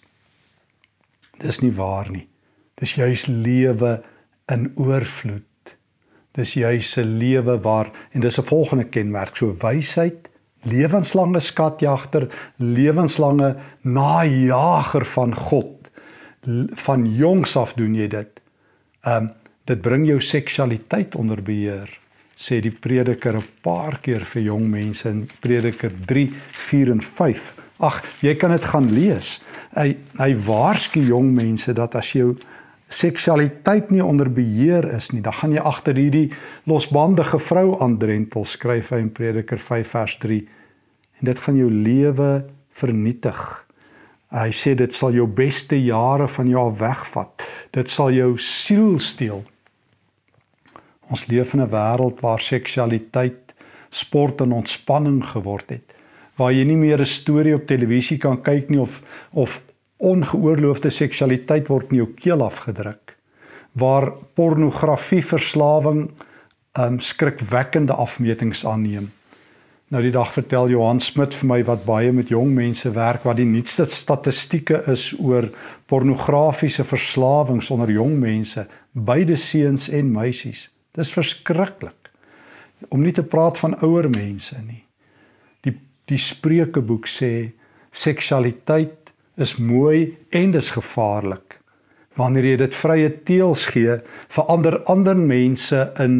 Dis 1.38 1.60
nie 1.62 1.72
waar 1.72 2.10
nie. 2.10 2.26
Dis 2.76 2.94
juis 2.94 3.26
lewe 3.26 4.02
in 4.48 4.72
oorvloed. 4.76 5.76
Dis 6.34 6.54
juis 6.54 6.98
'n 6.98 7.18
lewe 7.18 7.60
waar 7.60 7.90
en 8.12 8.20
dis 8.20 8.38
'n 8.38 8.44
volgende 8.44 8.84
kenmerk 8.84 9.36
so 9.36 9.54
wysheid 9.54 10.28
lewenslange 10.62 11.40
skatjagter 11.40 12.28
lewenslange 12.56 13.56
najager 13.82 15.04
van 15.04 15.34
God 15.34 15.81
van 16.86 17.06
jongs 17.14 17.56
af 17.56 17.74
doen 17.78 17.94
jy 17.94 18.08
dit 18.08 18.40
um 19.06 19.30
dit 19.64 19.82
bring 19.82 20.06
jou 20.08 20.18
seksualiteit 20.20 21.14
onder 21.14 21.42
beheer 21.42 21.90
sê 22.34 22.60
die 22.60 22.74
prediker 22.74 23.36
'n 23.38 23.46
paar 23.62 23.98
keer 24.02 24.24
vir 24.24 24.42
jong 24.42 24.70
mense 24.70 25.08
in 25.08 25.26
prediker 25.40 25.92
3 26.06 26.30
4 26.50 26.90
en 26.90 27.00
5 27.00 27.54
ag 27.78 28.02
jy 28.20 28.34
kan 28.34 28.50
dit 28.50 28.64
gaan 28.64 28.90
lees 28.90 29.40
hy 29.74 29.96
hy 30.18 30.34
waarsku 30.34 31.00
jong 31.00 31.34
mense 31.34 31.72
dat 31.72 31.94
as 31.94 32.12
jy 32.12 32.34
seksualiteit 32.92 33.90
nie 33.90 34.04
onder 34.04 34.30
beheer 34.32 34.86
is 34.94 35.10
nie, 35.12 35.22
dan 35.24 35.34
gaan 35.40 35.54
jy 35.56 35.64
agter 35.64 35.96
hierdie 35.98 36.28
losbandige 36.68 37.40
vrou 37.40 37.76
aandrentel, 37.82 38.44
skryf 38.48 38.92
hy 38.92 39.02
in 39.06 39.12
Prediker 39.14 39.60
5 39.60 39.94
vers 39.96 40.16
3. 40.22 40.40
En 41.20 41.30
dit 41.30 41.44
gaan 41.44 41.58
jou 41.58 41.70
lewe 41.72 42.30
vernietig. 42.82 43.40
Hy 44.32 44.48
sê 44.56 44.74
dit 44.74 44.92
sal 44.92 45.12
jou 45.12 45.26
beste 45.28 45.76
jare 45.76 46.28
van 46.28 46.48
jou 46.48 46.66
wegvat. 46.80 47.44
Dit 47.70 47.90
sal 47.92 48.12
jou 48.16 48.38
siel 48.40 48.98
steel. 48.98 49.42
Ons 51.12 51.26
leef 51.28 51.52
in 51.54 51.60
'n 51.60 51.70
wêreld 51.70 52.20
waar 52.20 52.40
seksualiteit 52.40 53.52
sport 53.90 54.40
en 54.40 54.52
ontspanning 54.52 55.24
geword 55.24 55.70
het. 55.70 55.94
Waar 56.36 56.52
jy 56.52 56.64
nie 56.64 56.76
meer 56.76 57.00
'n 57.00 57.06
storie 57.06 57.54
op 57.54 57.66
televisie 57.66 58.18
kan 58.18 58.42
kyk 58.42 58.70
nie 58.70 58.80
of 58.80 59.02
of 59.32 59.62
ongeoorloofde 59.98 60.90
seksualiteit 60.90 61.68
word 61.68 61.90
in 61.90 61.96
jou 61.96 62.08
keel 62.14 62.42
afgedruk 62.42 63.16
waar 63.72 64.12
pornografie 64.34 65.22
verslawing 65.24 66.10
um 66.78 67.00
skrikwekkende 67.00 67.92
afmetings 67.92 68.66
aanneem. 68.66 69.12
Nou 69.92 70.00
die 70.00 70.12
dag 70.14 70.30
vertel 70.32 70.70
Johan 70.72 71.02
Smit 71.04 71.34
vir 71.36 71.48
my 71.50 71.58
wat 71.68 71.82
baie 71.84 72.12
met 72.16 72.30
jong 72.32 72.54
mense 72.56 72.88
werk 72.96 73.26
wat 73.28 73.36
die 73.36 73.44
nuutste 73.44 73.84
statistieke 73.92 74.78
is 74.88 75.10
oor 75.20 75.50
pornografiese 75.92 76.84
verslawings 76.88 77.66
onder 77.74 77.90
jong 77.92 78.14
mense, 78.16 78.62
beide 78.96 79.36
seuns 79.36 79.90
en 79.92 80.08
meisies. 80.14 80.70
Dis 80.96 81.12
verskriklik. 81.12 82.08
Om 82.88 83.02
nie 83.04 83.12
te 83.12 83.24
praat 83.34 83.60
van 83.60 83.76
ouer 83.84 84.08
mense 84.08 84.56
nie. 84.64 84.80
Die 85.60 85.74
die 86.08 86.20
Spreukeboek 86.20 87.04
sê 87.04 87.52
seksualiteit 87.92 89.12
is 89.36 89.58
mooi 89.60 90.14
en 90.32 90.54
dis 90.56 90.70
gevaarlik. 90.72 91.58
Wanneer 92.16 92.48
jy 92.48 92.54
dit 92.62 92.78
vrye 92.80 93.12
teels 93.28 93.66
gee, 93.74 93.98
verander 94.32 94.78
ander 94.88 95.20
mense 95.20 95.84
in 96.00 96.16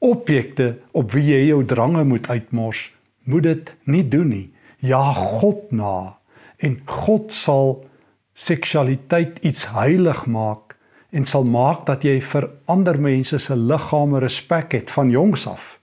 objekte 0.00 0.70
op 0.96 1.12
wie 1.12 1.26
jy 1.34 1.42
jou 1.50 1.60
drange 1.68 2.06
moet 2.08 2.30
uitmors. 2.32 2.88
Moet 3.24 3.42
dit 3.42 3.72
nie 3.84 4.08
doen 4.08 4.28
nie. 4.28 4.48
Ja 4.78 5.12
God 5.12 5.72
na 5.72 6.16
en 6.56 6.80
God 6.84 7.32
sal 7.32 7.84
seksualiteit 8.34 9.38
iets 9.44 9.66
heilig 9.72 10.26
maak 10.26 10.76
en 11.10 11.24
sal 11.24 11.44
maak 11.44 11.86
dat 11.86 12.04
jy 12.04 12.20
vir 12.20 12.48
ander 12.70 13.00
mense 13.00 13.38
se 13.38 13.56
liggame 13.56 14.20
respek 14.20 14.72
het 14.72 14.90
van 14.90 15.10
jongs 15.10 15.46
af 15.48 15.78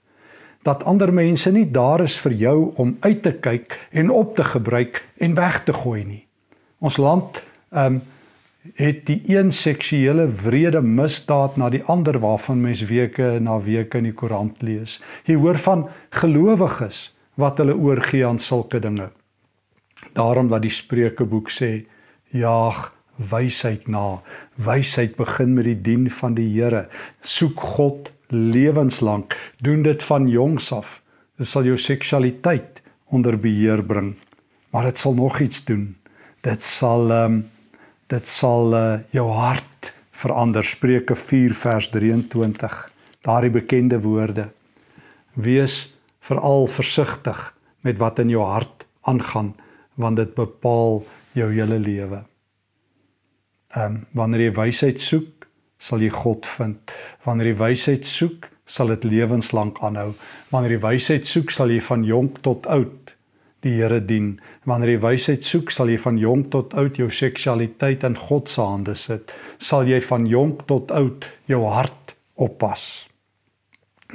dat 0.66 0.84
ander 0.84 1.14
mense 1.14 1.52
nie 1.52 1.66
daar 1.72 2.02
is 2.04 2.18
vir 2.22 2.34
jou 2.34 2.58
om 2.76 2.98
uit 3.02 3.22
te 3.24 3.34
kyk 3.34 3.78
en 3.92 4.10
op 4.10 4.36
te 4.36 4.44
gebruik 4.44 5.04
en 5.18 5.36
weg 5.38 5.64
te 5.66 5.74
gooi 5.74 6.04
nie 6.06 6.28
Ons 6.78 6.98
land 6.98 7.42
ehm 7.72 7.98
um, 7.98 8.02
het 8.76 9.06
die 9.08 9.22
een 9.32 9.52
seksuele 9.56 10.26
wrede 10.44 10.82
misdaad 10.82 11.56
na 11.56 11.70
die 11.72 11.84
ander 11.88 12.18
waarvan 12.20 12.60
mens 12.62 12.82
weke 12.86 13.38
na 13.40 13.62
weke 13.64 13.98
in 13.98 14.10
die 14.10 14.14
koerant 14.14 14.60
lees. 14.62 14.98
Jy 15.24 15.38
hoor 15.40 15.56
van 15.64 15.86
gelowiges 16.10 16.98
wat 17.38 17.62
hulle 17.62 17.78
oorgee 17.78 18.26
aan 18.26 18.40
sulke 18.42 18.82
dinge. 18.82 19.10
Daarom 20.18 20.50
dat 20.50 20.62
die 20.66 20.74
Spreukeboek 20.74 21.50
sê: 21.54 21.86
"Jaag 22.34 22.94
wysheid 23.18 23.88
na. 23.88 24.22
Wysheid 24.56 25.16
begin 25.16 25.54
met 25.54 25.66
die 25.66 25.82
dien 25.82 26.10
van 26.12 26.34
die 26.34 26.50
Here. 26.54 26.88
Soek 27.22 27.60
God 27.60 28.12
lewenslank. 28.30 29.38
Doen 29.62 29.82
dit 29.82 30.04
van 30.04 30.28
jongs 30.28 30.72
af. 30.72 31.02
Dit 31.38 31.48
sal 31.48 31.64
jou 31.64 31.78
seksualiteit 31.78 32.82
onder 33.06 33.40
beheer 33.40 33.84
bring. 33.84 34.16
Maar 34.70 34.84
dit 34.84 34.98
sal 34.98 35.14
nog 35.14 35.40
iets 35.40 35.64
doen 35.66 35.96
dit 36.48 36.64
sal 36.64 37.12
ehm 37.12 37.38
um, 37.38 37.38
dit 38.08 38.28
sal 38.28 38.72
uh, 38.72 39.00
jou 39.12 39.26
hart 39.36 39.90
verander 40.16 40.64
Spreuke 40.64 41.16
4 41.16 41.54
vers 41.60 41.90
23 41.92 42.76
daardie 43.28 43.52
bekende 43.52 44.00
woorde 44.00 44.46
wees 45.34 45.76
veral 46.28 46.68
versigtig 46.72 47.44
met 47.88 48.00
wat 48.04 48.20
in 48.24 48.34
jou 48.34 48.44
hart 48.44 48.86
aangaan 49.12 49.54
want 49.96 50.20
dit 50.22 50.36
bepaal 50.36 51.02
jou 51.38 51.50
hele 51.54 51.80
lewe 51.80 52.24
ehm 53.76 53.86
um, 53.86 53.98
wanneer 54.20 54.48
jy 54.48 54.54
wysheid 54.62 55.02
soek 55.04 55.48
sal 55.90 56.02
jy 56.02 56.10
God 56.14 56.48
vind 56.58 56.96
wanneer 57.26 57.52
jy 57.52 57.58
wysheid 57.64 58.06
soek 58.06 58.50
sal 58.78 58.94
dit 58.96 59.04
lewenslank 59.04 59.82
aanhou 59.84 60.12
wanneer 60.54 60.78
jy 60.78 60.82
wysheid 60.88 61.30
soek 61.30 61.54
sal 61.56 61.72
jy 61.72 61.82
van 61.92 62.08
jonk 62.08 62.42
tot 62.48 62.68
oud 62.68 63.18
die 63.66 63.76
Here 63.78 64.00
dien. 64.06 64.38
Wanneer 64.70 64.96
jy 64.96 65.02
wysheid 65.04 65.46
soek, 65.46 65.72
sal 65.74 65.92
jy 65.92 65.98
van 66.02 66.20
jonk 66.22 66.52
tot 66.54 66.76
oud 66.78 67.00
jou 67.00 67.10
seksualiteit 67.14 68.06
in 68.08 68.18
God 68.28 68.52
se 68.52 68.62
hande 68.62 68.96
sit. 69.00 69.34
Sal 69.58 69.90
jy 69.90 70.02
van 70.06 70.28
jonk 70.30 70.66
tot 70.70 70.94
oud 70.96 71.28
jou 71.50 71.64
hart 71.66 72.16
oppas. 72.36 73.08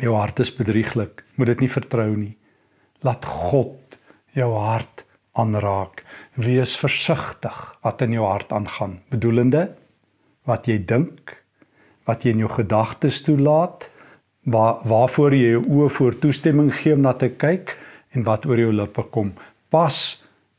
Jou 0.00 0.14
hart 0.16 0.40
is 0.40 0.52
bedrieglik. 0.56 1.24
Moet 1.36 1.52
dit 1.52 1.66
nie 1.66 1.72
vertrou 1.72 2.10
nie. 2.16 2.36
Laat 3.04 3.24
God 3.28 3.98
jou 4.36 4.48
hart 4.56 5.04
aanraak. 5.36 6.04
Wees 6.40 6.74
versigtig 6.80 7.58
wat 7.84 8.02
in 8.04 8.16
jou 8.16 8.24
hart 8.24 8.52
aangaan. 8.52 9.00
Bedoelende 9.12 9.72
wat 10.48 10.66
jy 10.66 10.78
dink, 10.88 11.36
wat 12.08 12.24
jy 12.24 12.34
in 12.34 12.42
jou 12.42 12.50
gedagtes 12.50 13.20
toelaat, 13.26 13.86
waar 14.42 14.80
waarvoor 14.88 15.36
jy 15.36 15.52
jou 15.56 15.62
oë 15.76 15.90
voor 15.96 16.16
toestemming 16.18 16.72
gee 16.74 16.96
om 16.96 17.04
na 17.04 17.12
te 17.14 17.28
kyk 17.30 17.76
en 18.16 18.24
wat 18.26 18.46
oor 18.48 18.58
jou 18.58 18.72
lippe 18.74 19.04
kom. 19.14 19.34
Pas 19.70 19.96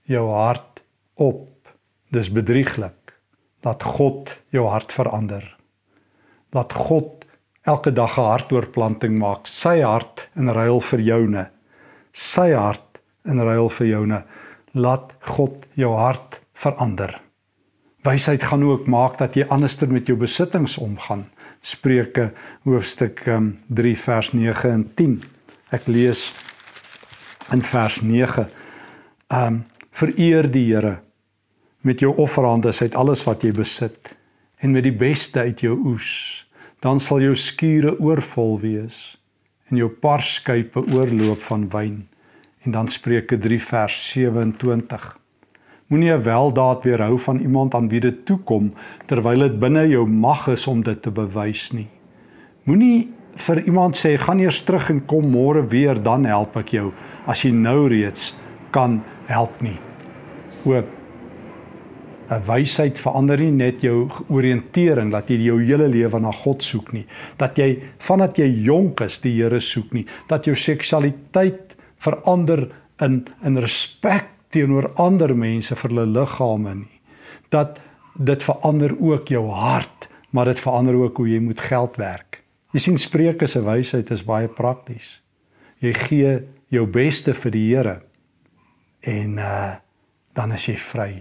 jou 0.10 0.24
hart 0.32 0.82
op. 1.20 1.50
Dis 2.14 2.30
bedrieglik. 2.32 3.16
Laat 3.64 3.84
God 3.84 4.32
jou 4.54 4.68
hart 4.70 4.94
verander. 4.96 5.44
Laat 6.54 6.74
God 6.74 7.23
elke 7.64 7.94
dag 7.94 8.18
'n 8.18 8.22
hartoorplanting 8.22 9.18
maak. 9.18 9.48
Sy 9.48 9.82
hart 9.82 10.30
in 10.36 10.50
ruil 10.50 10.82
vir 10.82 11.00
joune. 11.00 11.50
Sy 12.12 12.52
hart 12.52 13.00
in 13.26 13.40
ruil 13.40 13.70
vir 13.70 13.88
joune. 13.88 14.24
Laat 14.74 15.14
God 15.20 15.66
jou 15.74 15.96
hart 15.96 16.42
verander. 16.54 17.22
Wysheid 18.04 18.44
gaan 18.44 18.64
ook 18.64 18.88
maak 18.88 19.18
dat 19.18 19.36
jy 19.36 19.46
anderster 19.48 19.88
met 19.88 20.08
jou 20.08 20.18
besittings 20.18 20.78
omgaan. 20.78 21.26
Spreuke 21.62 22.34
hoofstuk 22.64 23.28
um, 23.28 23.60
3 23.68 23.98
vers 23.98 24.34
9 24.34 24.72
en 24.72 24.92
10. 24.96 25.22
Ek 25.72 25.88
lees 25.88 26.34
in 27.52 27.64
vers 27.64 28.02
9. 28.02 28.48
Um 29.32 29.64
vereer 29.94 30.52
die 30.52 30.74
Here 30.74 31.00
met 31.82 32.00
jou 32.00 32.16
offerande 32.18 32.72
uit 32.82 32.96
alles 32.96 33.24
wat 33.24 33.44
jy 33.44 33.52
besit 33.52 34.16
en 34.58 34.72
met 34.72 34.84
die 34.84 34.96
beste 34.96 35.40
uit 35.40 35.62
jou 35.62 35.76
oes. 35.94 36.43
Dan 36.84 37.00
sal 37.00 37.22
jou 37.24 37.36
skure 37.40 37.94
oorvol 38.04 38.58
wees 38.60 39.14
en 39.72 39.80
jou 39.80 39.88
parskype 39.88 40.82
oorloop 40.92 41.40
van 41.46 41.70
wyn. 41.72 42.02
En 42.68 42.76
dan 42.76 42.88
Spreuke 42.92 43.38
3 43.40 43.60
vers 43.64 44.00
27. 44.12 45.06
Moenie 45.88 46.12
'n 46.12 46.24
weldaad 46.24 46.84
weerhou 46.84 47.20
van 47.20 47.40
iemand 47.40 47.76
aan 47.76 47.90
wie 47.90 48.00
dit 48.00 48.26
toekom 48.26 48.74
terwyl 49.06 49.40
dit 49.40 49.60
binne 49.60 49.88
jou 49.88 50.08
mag 50.08 50.48
is 50.48 50.68
om 50.68 50.84
dit 50.84 51.02
te 51.02 51.12
bewys 51.12 51.72
nie. 51.72 51.88
Moenie 52.64 53.10
vir 53.36 53.64
iemand 53.64 53.96
sê 53.96 54.18
gaan 54.18 54.40
eers 54.40 54.64
terug 54.64 54.90
en 54.90 55.06
kom 55.06 55.32
môre 55.32 55.68
weer 55.68 56.04
dan 56.04 56.26
help 56.26 56.58
ek 56.58 56.68
jou 56.68 56.92
as 57.26 57.42
jy 57.42 57.52
nou 57.52 57.88
reeds 57.88 58.36
kan 58.72 59.02
help 59.26 59.62
nie. 59.62 59.80
Ook 60.66 60.84
'n 60.84 61.03
wysheid 62.48 63.00
verander 63.00 63.40
nie 63.40 63.52
net 63.52 63.84
jou 63.84 64.08
oriëntering 64.32 65.12
dat 65.14 65.30
jy 65.30 65.40
jou 65.46 65.58
hele 65.62 65.88
lewe 65.92 66.20
na 66.20 66.32
God 66.32 66.64
soek 66.64 66.94
nie, 66.96 67.06
dat 67.38 67.58
jy 67.60 67.78
vandat 68.04 68.40
jy 68.40 68.48
jonk 68.66 69.04
is 69.06 69.20
die 69.24 69.36
Here 69.38 69.62
soek 69.62 69.94
nie, 69.94 70.06
dat 70.30 70.48
jou 70.48 70.56
seksualiteit 70.56 71.76
verander 72.04 72.70
in 73.02 73.24
in 73.44 73.58
respek 73.58 74.30
teenoor 74.54 74.92
ander 75.02 75.34
mense 75.36 75.76
vir 75.76 75.90
hulle 75.90 76.06
liggame 76.06 76.76
nie. 76.84 77.00
Dat 77.50 77.80
dit 78.14 78.44
verander 78.46 78.94
ook 79.00 79.28
jou 79.34 79.48
hart, 79.50 80.08
maar 80.30 80.46
dit 80.46 80.60
verander 80.60 80.96
ook 80.96 81.18
hoe 81.18 81.30
jy 81.30 81.40
moet 81.42 81.62
geld 81.62 81.98
werk. 81.98 82.44
Jy 82.74 82.80
sien 82.80 82.98
Spreuke 82.98 83.48
se 83.48 83.62
wysheid 83.66 84.10
is 84.14 84.26
baie 84.26 84.48
prakties. 84.50 85.20
Jy 85.82 85.94
gee 86.08 86.34
jou 86.74 86.86
beste 86.90 87.34
vir 87.38 87.54
die 87.54 87.68
Here 87.70 88.02
en 89.02 89.38
uh 89.38 89.80
dan 90.34 90.50
is 90.56 90.64
jy 90.66 90.74
vry. 90.82 91.12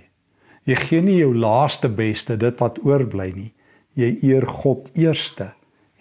Jy 0.65 0.77
gee 0.79 1.03
nie 1.03 1.19
jou 1.19 1.33
laaste 1.35 1.89
beste, 1.89 2.37
dit 2.37 2.59
wat 2.63 2.79
oorbly 2.87 3.33
nie. 3.35 3.53
Jy 3.99 4.19
eer 4.23 4.47
God 4.47 4.91
eerste 4.95 5.53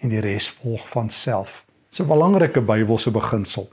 en 0.02 0.12
die 0.14 0.22
res 0.22 0.48
volg 0.62 0.84
van 0.88 1.10
self. 1.10 1.64
Dis 1.90 2.00
'n 2.00 2.08
belangrike 2.08 2.60
Bybelse 2.60 3.10
beginsel. 3.10 3.68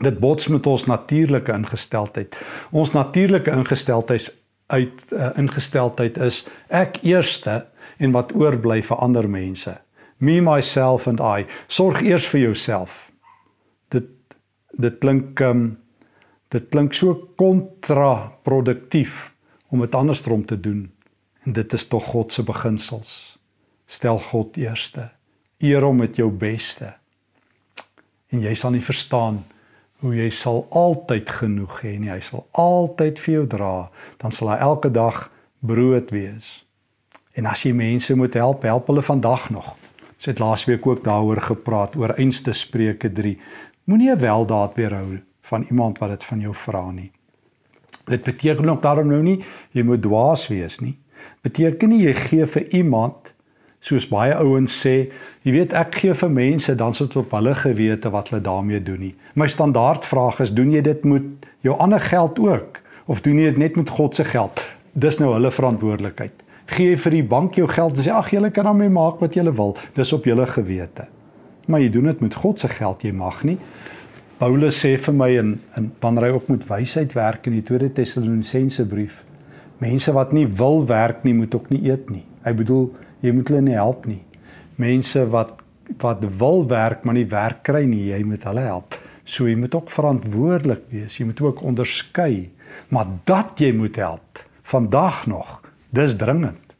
Dit 0.00 0.18
bots 0.18 0.48
met 0.48 0.66
ons 0.66 0.86
natuurlike 0.86 1.52
ingesteldheid. 1.52 2.36
Ons 2.70 2.92
natuurlike 2.92 3.50
ingesteldheid 3.50 4.34
uit 4.66 4.92
uh, 5.12 5.30
ingesteldheid 5.36 6.16
is 6.18 6.46
ek 6.68 6.98
eerste 7.02 7.66
en 7.98 8.12
wat 8.12 8.32
oorbly 8.34 8.82
vir 8.82 8.96
ander 8.96 9.28
mense. 9.28 9.76
Me 10.18 10.40
myself 10.40 11.06
and 11.08 11.20
I. 11.20 11.46
Sorg 11.68 12.02
eers 12.02 12.26
vir 12.26 12.40
jouself. 12.40 13.10
Dit 13.88 14.08
dit 14.78 14.98
klink 14.98 15.40
um, 15.40 15.78
dit 16.48 16.68
klink 16.70 16.94
so 16.94 17.14
kontraproduktief 17.36 19.33
om 19.74 19.82
dit 19.82 19.94
andersom 19.94 20.44
te 20.46 20.60
doen. 20.60 20.86
En 21.44 21.52
dit 21.52 21.72
is 21.72 21.88
tog 21.90 22.04
God 22.04 22.32
se 22.32 22.42
beginsels. 22.42 23.38
Stel 23.86 24.20
God 24.20 24.56
eerste. 24.56 25.10
Eer 25.58 25.82
hom 25.82 25.98
met 26.00 26.16
jou 26.16 26.30
beste. 26.30 26.94
En 28.30 28.40
jy 28.40 28.54
sal 28.54 28.74
nie 28.74 28.84
verstaan 28.84 29.42
hoe 30.04 30.14
jy 30.14 30.28
sal 30.34 30.64
altyd 30.70 31.30
genoeg 31.40 31.78
hê 31.82 31.94
nie. 31.98 32.12
Hy 32.12 32.20
sal 32.24 32.46
altyd 32.60 33.20
vir 33.24 33.34
jou 33.34 33.46
dra. 33.56 33.74
Dan 34.22 34.34
sal 34.36 34.52
hy 34.52 34.58
elke 34.62 34.90
dag 34.94 35.26
brood 35.64 36.12
wees. 36.14 36.60
En 37.34 37.50
as 37.50 37.64
jy 37.66 37.72
mense 37.74 38.14
moet 38.14 38.36
help, 38.38 38.62
help 38.68 38.90
hulle 38.92 39.02
vandag 39.02 39.50
nog. 39.50 39.74
Ons 40.14 40.30
het 40.30 40.40
laasweek 40.40 40.86
ook 40.86 41.02
daaroor 41.04 41.42
gepraat 41.50 41.96
oor 41.98 42.14
einste 42.14 42.54
Spreuke 42.54 43.10
3. 43.12 43.36
Moenie 43.90 44.10
'n 44.14 44.20
weldaad 44.20 44.74
weerhou 44.74 45.20
van 45.42 45.66
iemand 45.70 45.98
wat 45.98 46.10
dit 46.10 46.24
van 46.24 46.40
jou 46.40 46.54
vra 46.54 46.90
nie. 46.90 47.10
Dit 48.10 48.22
beteken 48.22 48.68
ook 48.68 48.82
daarom 48.82 49.08
nou 49.08 49.22
nie 49.22 49.38
jy 49.72 49.82
moet 49.82 50.02
dwaas 50.02 50.48
wees 50.48 50.80
nie. 50.80 50.96
Beteken 51.42 51.88
nie 51.92 52.02
jy 52.04 52.14
gee 52.18 52.46
vir 52.46 52.68
iemand 52.74 53.32
soos 53.84 54.06
baie 54.08 54.32
ouens 54.40 54.72
sê, 54.72 55.10
jy 55.44 55.52
weet 55.52 55.74
ek 55.76 55.98
gee 56.00 56.14
vir 56.16 56.30
mense 56.32 56.72
dan 56.80 56.94
sit 56.96 57.16
op 57.20 57.34
hulle 57.36 57.52
gewete 57.58 58.12
wat 58.12 58.30
hulle 58.32 58.40
daarmee 58.44 58.80
doen 58.82 59.02
nie. 59.08 59.12
My 59.36 59.48
standaard 59.52 60.06
vraag 60.08 60.40
is, 60.40 60.54
doen 60.56 60.72
jy 60.72 60.80
dit 60.84 61.04
met 61.04 61.50
jou 61.64 61.76
ander 61.76 62.00
geld 62.00 62.40
ook 62.40 62.80
of 63.12 63.20
doen 63.20 63.42
jy 63.42 63.52
dit 63.52 63.60
net 63.60 63.76
met 63.76 63.92
God 63.92 64.16
se 64.16 64.24
geld? 64.24 64.62
Dis 64.96 65.20
nou 65.20 65.34
hulle 65.34 65.52
verantwoordelikheid. 65.52 66.40
Gee 66.72 66.94
jy 66.94 67.00
vir 67.04 67.18
die 67.18 67.26
bank 67.28 67.58
jou 67.60 67.68
geld 67.68 67.98
en 67.98 68.06
sê 68.06 68.14
ag 68.14 68.30
julle 68.32 68.48
kan 68.54 68.70
daarmee 68.70 68.92
maak 68.92 69.20
wat 69.20 69.36
julle 69.36 69.52
wil. 69.52 69.76
Dis 69.98 70.12
op 70.16 70.24
julle 70.24 70.46
gewete. 70.48 71.10
Maar 71.68 71.84
jy 71.84 71.90
doen 71.92 72.08
dit 72.08 72.24
met 72.24 72.40
God 72.40 72.60
se 72.60 72.68
geld, 72.72 73.04
jy 73.04 73.12
mag 73.12 73.42
nie. 73.44 73.58
Paulus 74.34 74.80
sê 74.82 74.96
vir 74.98 75.14
my 75.14 75.28
in 75.38 75.50
in 75.78 75.92
wanneer 76.02 76.24
hy 76.26 76.30
op 76.34 76.48
met 76.50 76.64
wysheid 76.66 77.12
werk 77.14 77.44
in 77.46 77.54
die 77.54 77.62
Tweede 77.62 77.92
Tessalonisense 77.94 78.82
brief, 78.90 79.20
mense 79.78 80.10
wat 80.16 80.32
nie 80.34 80.46
wil 80.58 80.82
werk 80.90 81.22
nie, 81.22 81.36
moet 81.38 81.54
ook 81.54 81.68
nie 81.70 81.84
eet 81.86 82.10
nie. 82.10 82.24
Hy 82.42 82.54
bedoel 82.58 82.88
jy 83.22 83.30
moet 83.36 83.52
hulle 83.52 83.62
nie 83.68 83.78
help 83.78 84.08
nie. 84.10 84.22
Mense 84.80 85.22
wat 85.30 85.60
wat 86.02 86.24
wil 86.40 86.64
werk 86.66 87.04
maar 87.04 87.14
nie 87.14 87.28
werk 87.30 87.62
kry 87.62 87.84
nie, 87.86 88.08
jy 88.10 88.22
moet 88.26 88.42
hulle 88.48 88.66
help. 88.66 88.98
So 89.24 89.46
jy 89.46 89.54
moet 89.60 89.74
ook 89.76 89.92
verantwoordelik 89.92 90.82
wees. 90.90 91.18
Jy 91.20 91.28
moet 91.30 91.40
ook 91.44 91.62
onderskei, 91.62 92.50
maar 92.90 93.06
dat 93.28 93.60
jy 93.60 93.70
moet 93.76 93.96
help 94.02 94.42
vandag 94.64 95.26
nog, 95.30 95.60
dis 95.94 96.16
dringend. 96.18 96.74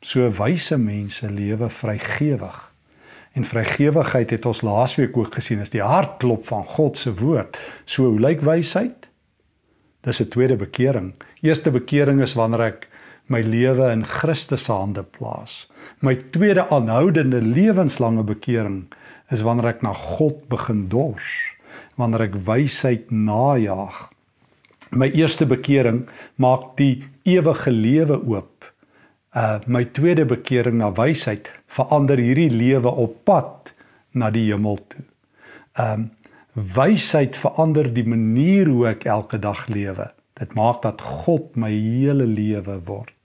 So 0.00 0.30
wyse 0.40 0.78
mense 0.80 1.28
lewe 1.28 1.68
vrygewig. 1.68 2.71
En 3.32 3.44
vrygewigheid 3.44 4.30
het 4.30 4.46
ons 4.46 4.60
laasweek 4.60 5.16
ook 5.16 5.34
gesien 5.34 5.60
is 5.64 5.72
die 5.72 5.82
hartklop 5.82 6.44
van 6.46 6.64
God 6.68 6.98
se 6.98 7.14
woord. 7.14 7.56
So 7.84 8.04
hoe 8.10 8.20
lyk 8.20 8.40
wysheid? 8.44 9.08
Dis 10.02 10.20
'n 10.20 10.28
tweede 10.28 10.56
bekering. 10.56 11.14
Eerste 11.40 11.70
bekering 11.70 12.20
is 12.20 12.34
wanneer 12.34 12.60
ek 12.60 12.88
my 13.26 13.40
lewe 13.40 13.90
in 13.90 14.04
Christus 14.04 14.64
se 14.64 14.72
hande 14.72 15.02
plaas. 15.02 15.70
My 16.00 16.14
tweede 16.14 16.68
aanhoudende 16.68 17.42
lewenslange 17.42 18.24
bekering 18.24 18.92
is 19.30 19.40
wanneer 19.40 19.66
ek 19.66 19.82
na 19.82 19.92
God 19.94 20.48
begin 20.48 20.88
dors, 20.88 21.56
wanneer 21.96 22.20
ek 22.20 22.34
wysheid 22.44 23.10
najag. 23.10 24.10
My 24.90 25.08
eerste 25.08 25.46
bekering 25.46 26.08
maak 26.36 26.76
die 26.76 27.04
ewige 27.24 27.70
lewe 27.70 28.18
oop. 28.26 28.71
Uh 29.32 29.60
my 29.66 29.84
tweede 29.84 30.24
bekering 30.28 30.76
na 30.76 30.90
wysheid 30.92 31.48
verander 31.72 32.20
hierdie 32.20 32.50
lewe 32.50 32.90
op 32.90 33.14
pad 33.24 33.72
na 34.12 34.30
die 34.30 34.50
hemel 34.50 34.76
toe. 34.92 35.04
Um 35.80 36.10
wysheid 36.52 37.36
verander 37.40 37.88
die 37.94 38.04
manier 38.04 38.68
hoe 38.68 38.90
ek 38.90 39.06
elke 39.08 39.38
dag 39.40 39.66
lewe. 39.72 40.10
Dit 40.36 40.52
maak 40.54 40.82
dat 40.84 41.00
God 41.00 41.56
my 41.56 41.70
hele 41.72 42.26
lewe 42.28 42.76
word. 42.84 43.16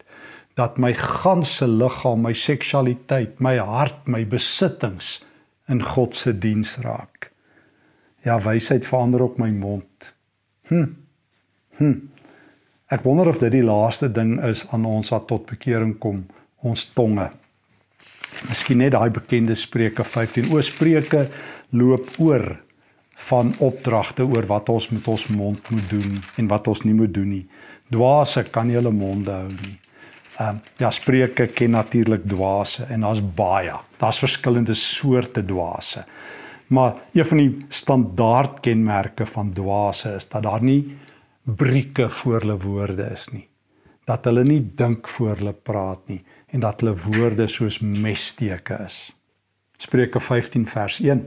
Dat 0.55 0.79
my 0.79 0.93
ganse 0.95 1.67
liggaam, 1.67 2.23
my 2.23 2.33
seksualiteit, 2.33 3.41
my 3.43 3.57
hart, 3.59 4.07
my 4.07 4.23
besittings 4.25 5.17
in 5.67 5.83
God 5.83 6.15
se 6.15 6.31
diens 6.31 6.77
raak. 6.81 7.31
Ja, 8.23 8.39
wysheid 8.41 8.87
verander 8.87 9.21
ook 9.21 9.37
my 9.37 9.51
mond. 9.51 10.13
Hm. 10.71 10.87
Hm. 11.77 11.99
Ek 12.87 13.03
wonder 13.03 13.27
of 13.27 13.41
dit 13.41 13.51
die 13.51 13.65
laaste 13.67 14.07
ding 14.07 14.37
is 14.47 14.61
aan 14.71 14.85
ons 14.87 15.09
wat 15.11 15.25
tot 15.27 15.43
bekering 15.49 15.97
kom, 15.99 16.21
ons 16.63 16.85
tonge. 16.95 17.25
Miskien 18.47 18.79
net 18.79 18.93
daai 18.95 19.09
bekende 19.11 19.57
Spreuke 19.59 20.05
15 20.07 20.47
oor 20.53 20.63
Spreuke 20.63 21.25
loop 21.75 22.13
oor 22.23 22.45
van 23.27 23.51
opdragte 23.65 24.23
oor 24.23 24.47
wat 24.47 24.71
ons 24.71 24.87
met 24.93 25.09
ons 25.11 25.25
mond 25.35 25.71
moet 25.73 25.89
doen 25.91 26.13
en 26.39 26.47
wat 26.47 26.69
ons 26.71 26.85
nie 26.85 26.95
moet 26.95 27.11
doen 27.11 27.27
nie. 27.27 27.43
Dwaase 27.91 28.45
kan 28.55 28.69
nie 28.69 28.77
hulle 28.79 28.93
monde 28.95 29.35
hou 29.35 29.49
nie. 29.51 29.75
Ehm 30.37 30.55
um, 30.55 30.61
ja, 30.79 30.91
Spreuke 30.93 31.49
ken 31.51 31.73
natuurlik 31.75 32.23
dwaase 32.29 32.85
en 32.93 33.03
daar's 33.03 33.23
baie. 33.35 33.73
Daar's 33.99 34.21
verskillende 34.23 34.77
soorte 34.79 35.43
dwaase. 35.43 36.05
Maar 36.67 36.95
een 37.11 37.25
van 37.25 37.43
die 37.43 37.65
standaard 37.69 38.61
kenmerke 38.63 39.25
van 39.25 39.51
dwaase 39.53 40.15
is 40.21 40.29
dat 40.29 40.43
daar 40.43 40.63
nie 40.63 40.95
brieke 41.55 42.09
voor 42.09 42.39
hulle 42.39 42.57
woorde 42.59 43.03
is 43.13 43.27
nie. 43.31 43.47
Dat 44.03 44.25
hulle 44.27 44.43
nie 44.43 44.61
dink 44.75 45.07
voor 45.07 45.37
hulle 45.39 45.53
praat 45.53 46.09
nie 46.11 46.19
en 46.51 46.59
dat 46.63 46.81
hulle 46.81 46.95
woorde 47.07 47.47
soos 47.47 47.79
messteke 47.79 48.75
is. 48.85 48.97
Spreuke 49.79 50.19
15 50.19 50.67
vers 50.67 50.99
1. 50.99 51.23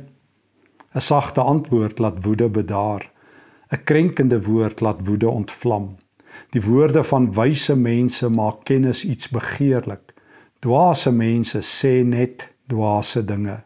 'n 0.92 1.00
Sagte 1.00 1.40
antwoord 1.40 1.98
laat 1.98 2.24
woede 2.24 2.48
bedaar. 2.48 3.10
'n 3.72 3.84
Krenkende 3.84 4.42
woord 4.44 4.80
laat 4.80 5.00
woede 5.06 5.28
ontvlam. 5.28 5.96
Die 6.50 6.62
woorde 6.62 7.04
van 7.04 7.32
wyse 7.32 7.76
mense 7.76 8.28
maak 8.28 8.64
kennis 8.64 9.04
iets 9.04 9.28
begeerlik. 9.28 10.12
Dwaase 10.58 11.12
mense 11.12 11.62
sê 11.62 12.04
net 12.04 12.48
dwaase 12.66 13.24
dinge. 13.24 13.62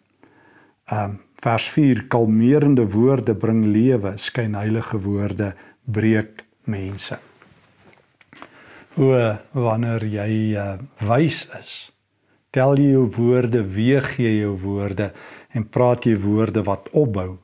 Um 0.93 1.21
vers 1.43 1.69
4 1.69 2.07
kalmerende 2.07 2.91
woorde 2.91 3.35
bring 3.35 3.65
lewe, 3.65 4.13
skynheilige 4.17 5.01
woorde 5.01 5.55
breek 5.85 6.44
mense. 6.71 7.19
Hoe 8.95 9.39
wanneer 9.53 10.05
jy 10.07 10.31
uh, 10.55 10.75
wys 11.03 11.45
is, 11.61 11.73
tel 12.55 12.79
jy 12.79 12.93
jou 12.95 13.07
woorde, 13.17 13.65
weeg 13.75 14.13
jy 14.23 14.37
jou 14.45 14.53
woorde 14.63 15.11
en 15.55 15.67
praat 15.67 16.07
jy 16.07 16.15
woorde 16.23 16.63
wat 16.67 16.87
opbou. 16.95 17.35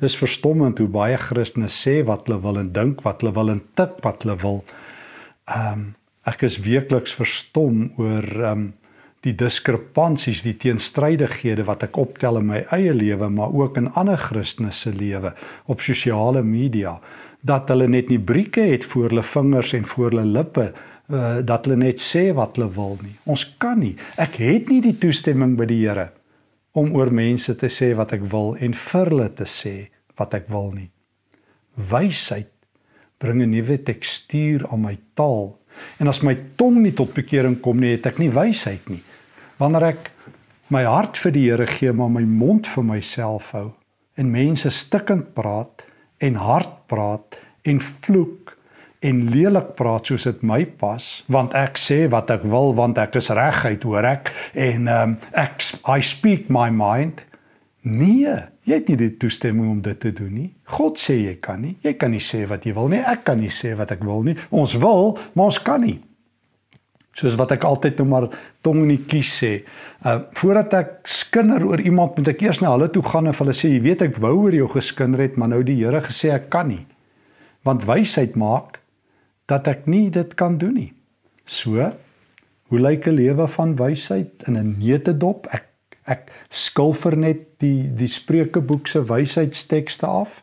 Dis 0.00 0.16
verstommend 0.18 0.80
hoe 0.80 0.88
baie 0.90 1.18
Christene 1.20 1.68
sê 1.70 2.00
wat 2.08 2.26
hulle 2.26 2.40
wil 2.42 2.58
en 2.60 2.72
dink 2.74 3.04
wat 3.04 3.20
hulle 3.22 3.34
wil 3.36 3.52
en 3.52 3.60
tik 3.78 4.00
wat 4.06 4.24
hulle 4.24 4.38
wil. 4.42 4.64
Ehm 5.50 5.84
um, 5.84 5.84
ek 6.24 6.46
is 6.46 6.54
werkliks 6.64 7.12
verstom 7.12 7.90
oor 8.00 8.24
ehm 8.24 8.64
um, 8.64 8.64
die 9.24 9.32
diskrepansies, 9.40 10.42
die 10.44 10.56
teenstrydighede 10.60 11.64
wat 11.64 11.86
ek 11.86 11.96
optel 12.00 12.36
in 12.42 12.48
my 12.50 12.58
eie 12.76 12.92
lewe, 12.92 13.30
maar 13.32 13.54
ook 13.56 13.78
in 13.80 13.88
ander 13.96 14.20
Christene 14.20 14.72
se 14.72 14.92
lewe 14.92 15.32
op 15.72 15.80
sosiale 15.80 16.42
media, 16.44 16.98
dat 17.44 17.68
hulle 17.72 17.88
net 17.92 18.08
nie 18.08 18.18
brieke 18.18 18.64
het 18.70 18.86
voor 18.88 19.10
hulle 19.12 19.24
vingers 19.28 19.74
en 19.76 19.86
voor 19.86 20.10
hulle 20.10 20.24
lippe 20.24 20.66
uh, 20.72 21.38
dat 21.44 21.66
hulle 21.66 21.76
net 21.76 22.00
sê 22.00 22.30
wat 22.36 22.56
hulle 22.56 22.70
wil 22.72 22.96
nie. 23.02 23.14
Ons 23.28 23.44
kan 23.60 23.78
nie. 23.78 23.94
Ek 24.16 24.38
het 24.40 24.72
nie 24.72 24.80
die 24.84 24.96
toestemming 24.98 25.56
by 25.60 25.68
die 25.68 25.82
Here 25.84 26.10
om 26.74 26.94
oor 26.96 27.12
mense 27.14 27.54
te 27.54 27.68
sê 27.70 27.92
wat 27.94 28.16
ek 28.16 28.24
wil 28.32 28.56
en 28.58 28.72
vir 28.74 29.12
hulle 29.12 29.28
te 29.36 29.46
sê 29.46 29.74
wat 30.18 30.34
ek 30.34 30.48
wil 30.50 30.72
nie. 30.74 30.90
Wysheid 31.76 32.50
bring 33.20 33.42
'n 33.42 33.50
nuwe 33.50 33.78
tekstuur 33.78 34.66
aan 34.72 34.80
my 34.80 34.98
taal. 35.14 35.58
En 36.00 36.08
as 36.08 36.22
my 36.22 36.36
tong 36.56 36.82
nie 36.82 36.92
tot 36.92 37.14
bekering 37.14 37.60
kom 37.60 37.80
nie, 37.80 37.96
het 37.96 38.06
ek 38.06 38.18
nie 38.18 38.30
wysheid 38.30 38.88
nie 38.88 39.02
wanneer 39.60 39.90
ek 39.92 40.10
my 40.74 40.84
hart 40.88 41.18
vir 41.20 41.34
die 41.34 41.46
Here 41.48 41.66
gee 41.70 41.92
maar 41.94 42.12
my 42.12 42.24
mond 42.26 42.68
vir 42.70 42.86
myself 42.86 43.52
hou 43.56 43.68
en 44.18 44.30
mense 44.30 44.70
stikkend 44.70 45.34
praat 45.36 45.84
en 46.18 46.38
hard 46.40 46.72
praat 46.90 47.38
en 47.62 47.80
vloek 47.80 48.54
en 49.04 49.20
lelik 49.28 49.74
praat 49.76 50.08
soos 50.08 50.24
dit 50.28 50.42
my 50.46 50.62
pas 50.80 51.04
want 51.32 51.54
ek 51.58 51.78
sê 51.80 52.04
wat 52.12 52.30
ek 52.32 52.46
wil 52.48 52.72
want 52.78 52.98
ek 53.00 53.18
is 53.20 53.30
reguit 53.36 53.84
hoor 53.84 54.06
ek 54.08 54.32
en 54.54 54.88
um, 54.88 55.16
ek 55.32 55.60
I 55.90 56.00
speak 56.00 56.48
my 56.48 56.70
mind. 56.72 57.24
Nee 57.84 58.38
jy 58.64 58.78
het 58.78 58.88
nie 58.88 58.96
die 58.96 59.12
toestemming 59.20 59.68
om 59.68 59.80
dit 59.84 59.98
te 60.00 60.12
doen 60.16 60.32
nie. 60.32 60.50
God 60.72 60.96
sê 61.00 61.18
jy 61.20 61.34
kan 61.44 61.60
nie. 61.60 61.74
Jy 61.84 61.92
kan 62.00 62.14
nie 62.14 62.22
sê 62.24 62.46
wat 62.48 62.64
jy 62.64 62.72
wil 62.76 62.88
nie. 62.88 63.02
Ek 63.04 63.26
kan 63.28 63.40
nie 63.40 63.52
sê 63.52 63.74
wat 63.76 63.92
ek 63.92 64.04
wil 64.06 64.24
nie. 64.24 64.38
Ons 64.50 64.78
wil 64.80 65.18
maar 65.34 65.50
ons 65.52 65.60
kan 65.60 65.84
nie 65.84 65.98
soos 67.14 67.36
wat 67.38 67.54
ek 67.54 67.64
altyd 67.64 68.00
nou 68.00 68.08
maar 68.10 68.28
tong 68.66 68.82
in 68.84 68.94
die 68.94 69.04
kies 69.10 69.30
sê. 69.40 69.52
Uh 70.04 70.20
voordat 70.38 70.74
ek 70.80 70.94
skinder 71.08 71.62
oor 71.66 71.80
iemand 71.80 72.18
moet 72.18 72.32
ek 72.34 72.42
eers 72.42 72.62
na 72.62 72.72
hulle 72.74 72.90
toe 72.92 73.04
gaan 73.06 73.30
en 73.30 73.36
hulle 73.38 73.54
sê 73.56 73.70
jy 73.70 73.82
weet 73.86 74.02
ek 74.08 74.18
wou 74.22 74.34
oor 74.46 74.56
jou 74.56 74.68
geskinder 74.74 75.22
het, 75.22 75.36
maar 75.36 75.52
nou 75.54 75.62
die 75.62 75.78
Here 75.82 76.02
gesê 76.02 76.34
ek 76.34 76.50
kan 76.50 76.68
nie. 76.68 76.84
Want 77.64 77.86
wysheid 77.86 78.34
maak 78.36 78.80
dat 79.50 79.68
ek 79.68 79.86
nie 79.86 80.08
dit 80.10 80.34
kan 80.34 80.58
doen 80.58 80.74
nie. 80.74 80.92
So, 81.44 81.92
hoe 82.72 82.80
lyk 82.80 83.06
'n 83.06 83.16
lewe 83.16 83.46
van 83.48 83.76
wysheid 83.76 84.42
in 84.48 84.56
'n 84.56 84.78
neutedop? 84.78 85.46
Ek 85.52 85.70
ek 86.06 86.32
skilfer 86.50 87.16
net 87.16 87.60
die 87.60 87.88
die 87.88 88.08
Spreukeboek 88.08 88.86
se 88.88 89.04
wysheidstekste 89.04 90.06
af. 90.06 90.42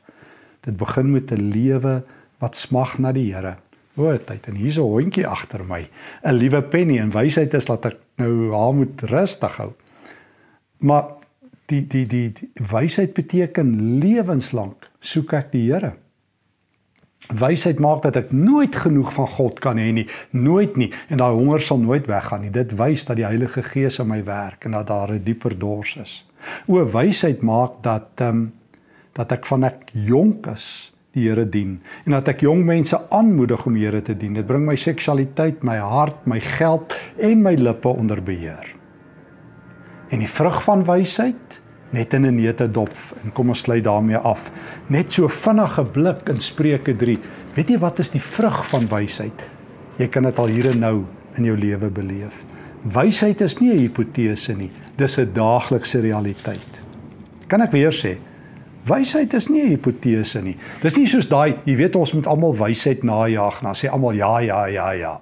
Dit 0.65 0.77
begin 0.77 1.11
met 1.11 1.31
'n 1.31 1.51
lewe 1.51 2.03
wat 2.39 2.55
smag 2.55 2.97
na 2.99 3.11
die 3.11 3.33
Here. 3.33 3.57
O, 3.99 4.07
tyd 4.17 4.47
en 4.47 4.55
hier's 4.55 4.77
'n 4.77 4.87
hondjie 4.87 5.27
agter 5.27 5.63
my. 5.65 5.87
'n 6.23 6.35
Liewe 6.35 6.61
Penny 6.61 6.99
en 6.99 7.11
wysheid 7.11 7.53
is 7.53 7.65
dat 7.65 7.85
ek 7.85 7.97
nou 8.15 8.53
haar 8.53 8.73
moet 8.73 9.01
rustig 9.01 9.57
hou. 9.57 9.73
Maar 10.79 11.05
die 11.65 11.87
die 11.87 12.05
die, 12.07 12.31
die 12.31 12.49
wysheid 12.55 13.13
beteken 13.13 13.99
lewenslank 13.99 14.89
soek 14.99 15.33
ek 15.33 15.51
die 15.51 15.71
Here. 15.71 15.93
Wysheid 17.27 17.79
maak 17.79 18.01
dat 18.01 18.15
ek 18.15 18.31
nooit 18.31 18.75
genoeg 18.75 19.13
van 19.13 19.27
God 19.27 19.59
kan 19.59 19.77
hê 19.77 19.91
nie, 19.91 20.07
nooit 20.31 20.75
nie 20.75 20.91
en 21.09 21.17
daai 21.17 21.33
honger 21.33 21.61
sal 21.61 21.77
nooit 21.77 22.07
weggaan 22.07 22.41
nie. 22.41 22.49
Dit 22.49 22.71
wys 22.77 23.05
dat 23.05 23.15
die 23.15 23.25
Heilige 23.27 23.63
Gees 23.63 23.99
in 23.99 24.07
my 24.07 24.23
werk 24.23 24.65
en 24.65 24.71
dat 24.71 24.87
daar 24.87 25.11
'n 25.11 25.23
dieper 25.23 25.57
dors 25.57 25.95
is. 25.95 26.25
O, 26.67 26.85
wysheid 26.85 27.41
maak 27.41 27.83
dat 27.83 28.09
ehm 28.15 28.29
um, 28.29 28.53
dat 29.13 29.31
ek 29.31 29.45
van 29.45 29.63
ek 29.63 29.89
jonk 29.91 30.47
is 30.47 30.90
die 31.15 31.27
Here 31.27 31.45
dien 31.49 31.79
en 32.05 32.15
dat 32.15 32.29
ek 32.31 32.45
jong 32.45 32.63
mense 32.65 32.97
aanmoedig 33.11 33.65
om 33.67 33.75
die 33.75 33.85
Here 33.85 34.01
te 34.01 34.15
dien. 34.17 34.37
Dit 34.37 34.47
bring 34.47 34.65
my 34.65 34.77
seksualiteit, 34.79 35.63
my 35.67 35.77
hart, 35.77 36.23
my 36.29 36.39
geld 36.39 36.95
en 37.19 37.41
my 37.43 37.55
lippe 37.59 37.91
onder 37.91 38.21
beheer. 38.23 38.69
En 40.11 40.19
die 40.19 40.29
vrug 40.29 40.61
van 40.63 40.85
wysheid 40.87 41.59
net 41.91 42.13
in 42.13 42.25
'n 42.25 42.35
neute 42.35 42.67
dop 42.71 42.95
en 43.23 43.31
kom 43.33 43.49
ons 43.49 43.59
sluit 43.59 43.83
daarmee 43.83 44.17
af. 44.17 44.51
Net 44.87 45.11
so 45.11 45.27
vinnige 45.27 45.83
blik 45.83 46.29
in 46.29 46.37
Spreuke 46.37 46.95
3. 46.95 47.17
Weet 47.55 47.69
jy 47.69 47.79
wat 47.79 47.99
is 47.99 48.09
die 48.09 48.21
vrug 48.21 48.67
van 48.67 48.87
wysheid? 48.87 49.49
Jy 49.97 50.07
kan 50.07 50.23
dit 50.23 50.39
al 50.39 50.47
hier 50.47 50.69
en 50.71 50.79
nou 50.79 51.05
in 51.37 51.43
jou 51.43 51.57
lewe 51.57 51.89
beleef. 51.89 52.43
Wysheid 52.83 53.41
is 53.41 53.59
nie 53.59 53.73
'n 53.73 53.79
hipotese 53.79 54.53
nie, 54.53 54.71
dis 54.95 55.17
'n 55.17 55.33
daaglikse 55.33 55.99
realiteit. 55.99 56.81
Kan 57.47 57.61
ek 57.61 57.71
weer 57.71 57.91
sê? 57.91 58.17
Wysheid 58.87 59.33
is 59.33 59.49
nie 59.49 59.61
'n 59.63 59.69
hipotese 59.69 60.41
nie. 60.41 60.57
Dis 60.81 60.97
nie 60.97 61.07
soos 61.07 61.29
daai, 61.29 61.57
jy 61.65 61.75
weet 61.75 61.95
ons 61.95 62.13
moet 62.13 62.27
almal 62.27 62.55
wysheid 62.57 63.03
najag, 63.03 63.61
dan 63.61 63.75
sê 63.75 63.89
almal 63.89 64.15
ja, 64.15 64.39
ja, 64.39 64.65
ja, 64.67 64.91
ja. 64.91 65.19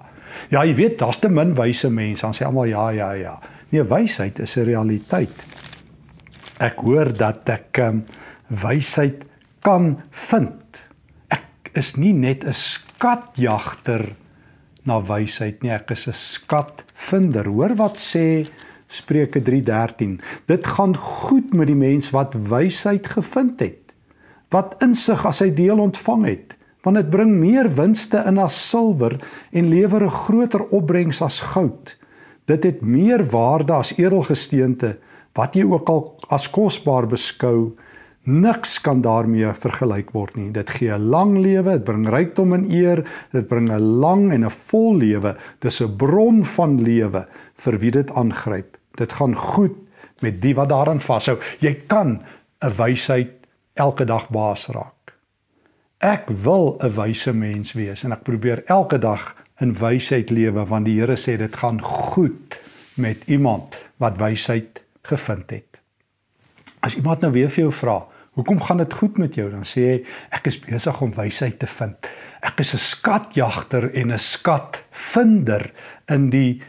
Ja, 0.50 0.64
jy 0.64 0.74
weet, 0.74 0.98
daar's 0.98 1.18
te 1.18 1.28
min 1.28 1.54
wyse 1.54 1.90
mense, 1.90 2.22
dan 2.22 2.32
sê 2.32 2.46
almal 2.46 2.70
ja, 2.70 2.90
ja, 2.90 3.12
ja. 3.12 3.38
Nee, 3.70 3.82
wysheid 3.82 4.38
is 4.38 4.56
'n 4.56 4.64
realiteit. 4.64 5.46
Ek 6.60 6.78
hoor 6.78 7.12
dat 7.12 7.48
ek 7.48 7.78
um, 7.78 8.04
wysheid 8.48 9.24
kan 9.62 10.02
vind. 10.10 10.82
Ek 11.28 11.70
is 11.74 11.96
nie 11.96 12.12
net 12.12 12.44
'n 12.44 12.54
skatjagter 12.54 14.14
na 14.84 15.00
wysheid 15.00 15.62
nie, 15.62 15.70
ek 15.70 15.90
is 15.90 16.08
'n 16.08 16.12
skatvinder. 16.12 17.46
Hoor 17.46 17.76
wat 17.76 17.96
sê 17.96 18.46
Spreuke 18.90 19.42
3:13. 19.42 20.18
Dit 20.50 20.66
gaan 20.66 20.96
goed 20.96 21.52
met 21.54 21.66
die 21.70 21.78
mens 21.78 22.10
wat 22.10 22.34
wysheid 22.34 23.06
gevind 23.06 23.60
het, 23.62 23.94
wat 24.50 24.74
insig 24.82 25.22
as 25.26 25.38
hy 25.38 25.52
deel 25.54 25.78
ontvang 25.78 26.24
het, 26.26 26.56
want 26.82 26.98
dit 26.98 27.10
bring 27.10 27.36
meer 27.38 27.68
winste 27.70 28.18
in 28.26 28.40
as 28.42 28.56
silwer 28.70 29.14
en 29.52 29.68
lewer 29.70 30.02
'n 30.02 30.16
groter 30.26 30.66
opbrengs 30.74 31.22
as 31.22 31.40
goud. 31.40 31.96
Dit 32.46 32.64
het 32.64 32.80
meer 32.82 33.22
waarde 33.30 33.72
as 33.72 33.94
edelgesteente 33.94 34.98
wat 35.34 35.54
jy 35.54 35.62
ook 35.62 35.88
al 35.88 36.18
as 36.28 36.50
kosbaar 36.50 37.06
beskou. 37.06 37.76
Niks 38.24 38.80
kan 38.80 39.00
daarmee 39.00 39.54
vergelyk 39.54 40.10
word 40.10 40.36
nie. 40.36 40.50
Dit 40.50 40.70
gee 40.70 40.90
'n 40.90 41.08
lang 41.10 41.38
lewe, 41.38 41.70
dit 41.78 41.84
bring 41.84 42.08
rykdom 42.08 42.52
en 42.52 42.70
eer, 42.70 43.04
dit 43.32 43.46
bring 43.46 43.70
'n 43.70 44.00
lang 44.00 44.32
en 44.32 44.44
'n 44.44 44.50
vol 44.50 44.96
lewe. 44.96 45.36
Dis 45.60 45.80
'n 45.80 45.96
bron 45.96 46.44
van 46.44 46.82
lewe 46.82 47.26
vir 47.54 47.78
wie 47.78 47.90
dit 47.90 48.10
aangryp. 48.10 48.79
Dit 48.94 49.12
gaan 49.12 49.34
goed 49.36 49.76
met 50.20 50.40
die 50.42 50.54
wat 50.54 50.68
daaraan 50.68 51.00
vashou. 51.00 51.38
Jy 51.58 51.74
kan 51.86 52.22
'n 52.60 52.76
wysheid 52.76 53.30
elke 53.74 54.04
dag 54.04 54.28
baas 54.28 54.66
raak. 54.66 55.14
Ek 55.98 56.28
wil 56.28 56.76
'n 56.80 56.94
wyse 56.94 57.32
mens 57.32 57.72
wees 57.72 58.04
en 58.04 58.12
ek 58.12 58.22
probeer 58.22 58.64
elke 58.66 58.98
dag 58.98 59.34
in 59.60 59.74
wysheid 59.76 60.30
lewe 60.30 60.64
want 60.66 60.84
die 60.84 61.00
Here 61.00 61.16
sê 61.16 61.36
dit 61.36 61.56
gaan 61.56 61.82
goed 61.82 62.56
met 62.94 63.24
iemand 63.26 63.78
wat 63.96 64.16
wysheid 64.16 64.80
gevind 65.02 65.50
het. 65.50 65.80
As 66.80 66.96
iemand 66.96 67.20
nou 67.20 67.32
weer 67.32 67.50
vir 67.50 67.64
jou 67.64 67.72
vra, 67.72 68.06
"Hoekom 68.32 68.60
gaan 68.60 68.76
dit 68.76 68.92
goed 68.92 69.18
met 69.18 69.34
jou?" 69.34 69.50
dan 69.50 69.64
sê 69.64 69.80
jy, 69.80 70.04
"Ek 70.30 70.46
is 70.46 70.60
besig 70.60 71.00
om 71.00 71.14
wysheid 71.14 71.58
te 71.58 71.66
vind. 71.66 71.96
Ek 72.40 72.58
is 72.58 72.74
'n 72.74 72.78
skatjagter 72.78 73.94
en 73.94 74.12
'n 74.12 74.18
skatvinder 74.18 75.72
in 76.06 76.30
die 76.30 76.62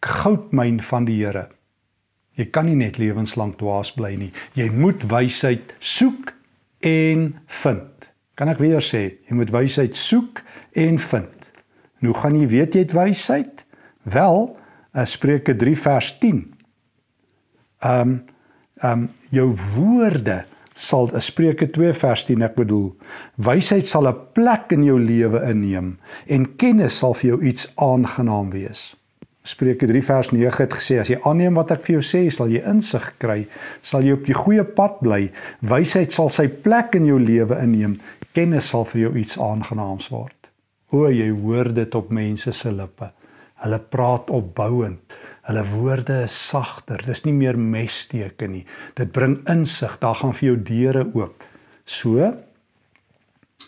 goudmyn 0.00 0.80
van 0.82 1.04
die 1.04 1.18
Here. 1.20 1.48
Jy 2.38 2.46
kan 2.54 2.66
nie 2.66 2.78
net 2.78 2.98
lewenslank 3.00 3.58
dwaas 3.60 3.92
bly 3.92 4.14
nie. 4.16 4.30
Jy 4.56 4.70
moet 4.72 5.02
wysheid 5.10 5.74
soek 5.78 6.32
en 6.86 7.34
vind. 7.60 8.08
Kan 8.38 8.48
ek 8.48 8.62
weer 8.62 8.80
sê, 8.84 9.02
jy 9.28 9.36
moet 9.36 9.52
wysheid 9.52 9.96
soek 9.98 10.40
en 10.78 10.96
vind. 10.98 11.50
En 12.00 12.08
hoe 12.08 12.16
gaan 12.16 12.38
jy 12.38 12.46
weet 12.48 12.76
jy 12.76 12.84
het 12.86 12.94
wysheid? 12.96 13.64
Wel, 14.08 14.46
uh, 14.96 15.04
Spreuke 15.04 15.56
3 15.56 15.76
vers 15.76 16.14
10. 16.22 16.44
Ehm 17.84 18.00
um, 18.00 18.20
ehm 18.80 19.02
um, 19.02 19.08
jou 19.28 19.50
woorde 19.76 20.38
sal 20.72 21.10
uh, 21.12 21.20
Spreuke 21.20 21.68
2 21.68 21.92
vers 21.92 22.22
10 22.24 22.46
ek 22.46 22.54
bedoel, 22.56 22.86
wysheid 23.36 23.84
sal 23.86 24.08
'n 24.08 24.16
plek 24.32 24.72
in 24.72 24.84
jou 24.84 24.96
lewe 24.96 25.42
inneem 25.50 25.98
en 26.26 26.48
kennis 26.56 26.96
sal 26.98 27.12
vir 27.14 27.34
jou 27.34 27.42
iets 27.44 27.68
aangenaam 27.76 28.48
wees. 28.50 28.96
Spreuke 29.42 29.86
3 29.88 30.02
vers 30.04 30.28
9 30.34 30.58
het 30.60 30.74
gesê 30.76 30.98
as 31.00 31.08
jy 31.08 31.16
aanneem 31.24 31.56
wat 31.56 31.70
ek 31.72 31.80
vir 31.86 31.94
jou 31.94 32.02
sê, 32.04 32.20
sal 32.28 32.50
jy 32.52 32.60
insig 32.68 33.06
kry, 33.22 33.46
sal 33.80 34.04
jy 34.04 34.12
op 34.18 34.26
die 34.28 34.36
goeie 34.36 34.66
pad 34.76 34.98
bly. 35.00 35.30
Wysheid 35.64 36.12
sal 36.12 36.28
sy 36.32 36.44
plek 36.52 36.98
in 36.98 37.08
jou 37.08 37.16
lewe 37.22 37.56
inneem. 37.64 37.96
Kennis 38.36 38.68
sal 38.74 38.84
vir 38.92 39.06
jou 39.06 39.14
iets 39.22 39.38
aangenaams 39.40 40.10
word. 40.12 40.36
O, 40.92 41.06
jy 41.08 41.30
hoor 41.32 41.72
dit 41.72 41.96
op 41.96 42.12
mense 42.12 42.52
se 42.52 42.72
lippe. 42.74 43.08
Hulle 43.64 43.80
praat 43.80 44.28
opbouend. 44.34 45.16
Hulle 45.48 45.64
woorde 45.72 46.20
is 46.26 46.36
sagter. 46.36 47.00
Dis 47.06 47.24
nie 47.24 47.34
meer 47.34 47.56
messteke 47.56 48.48
nie. 48.48 48.66
Dit 48.98 49.14
bring 49.16 49.40
insig. 49.48 49.96
Daar 50.04 50.20
gaan 50.20 50.36
vir 50.36 50.50
jou 50.50 50.58
deure 50.68 51.06
oop. 51.16 51.46
So 51.88 52.28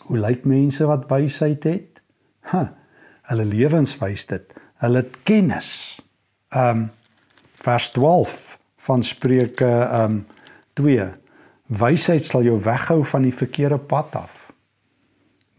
hoe 0.03 0.19
lyk 0.19 0.45
mense 0.45 0.85
wat 0.85 1.09
wysheid 1.09 1.65
het? 1.65 2.03
Ha. 2.53 2.67
Hulle 3.31 3.47
lewens 3.49 3.95
wys 4.03 4.27
dit 4.29 4.53
hulle 4.83 5.05
het 5.05 5.23
kennis. 5.29 5.71
Ehm 6.53 6.85
um, 6.85 6.91
vers 7.63 7.91
12 7.95 8.59
van 8.83 9.03
Spreuke 9.07 9.71
ehm 9.71 10.03
um, 10.03 10.27
2. 10.75 11.09
Wysheid 11.67 12.25
sal 12.25 12.43
jou 12.43 12.59
weghou 12.63 13.05
van 13.07 13.23
die 13.23 13.35
verkeerde 13.35 13.79
pad 13.79 14.17
af. 14.19 14.51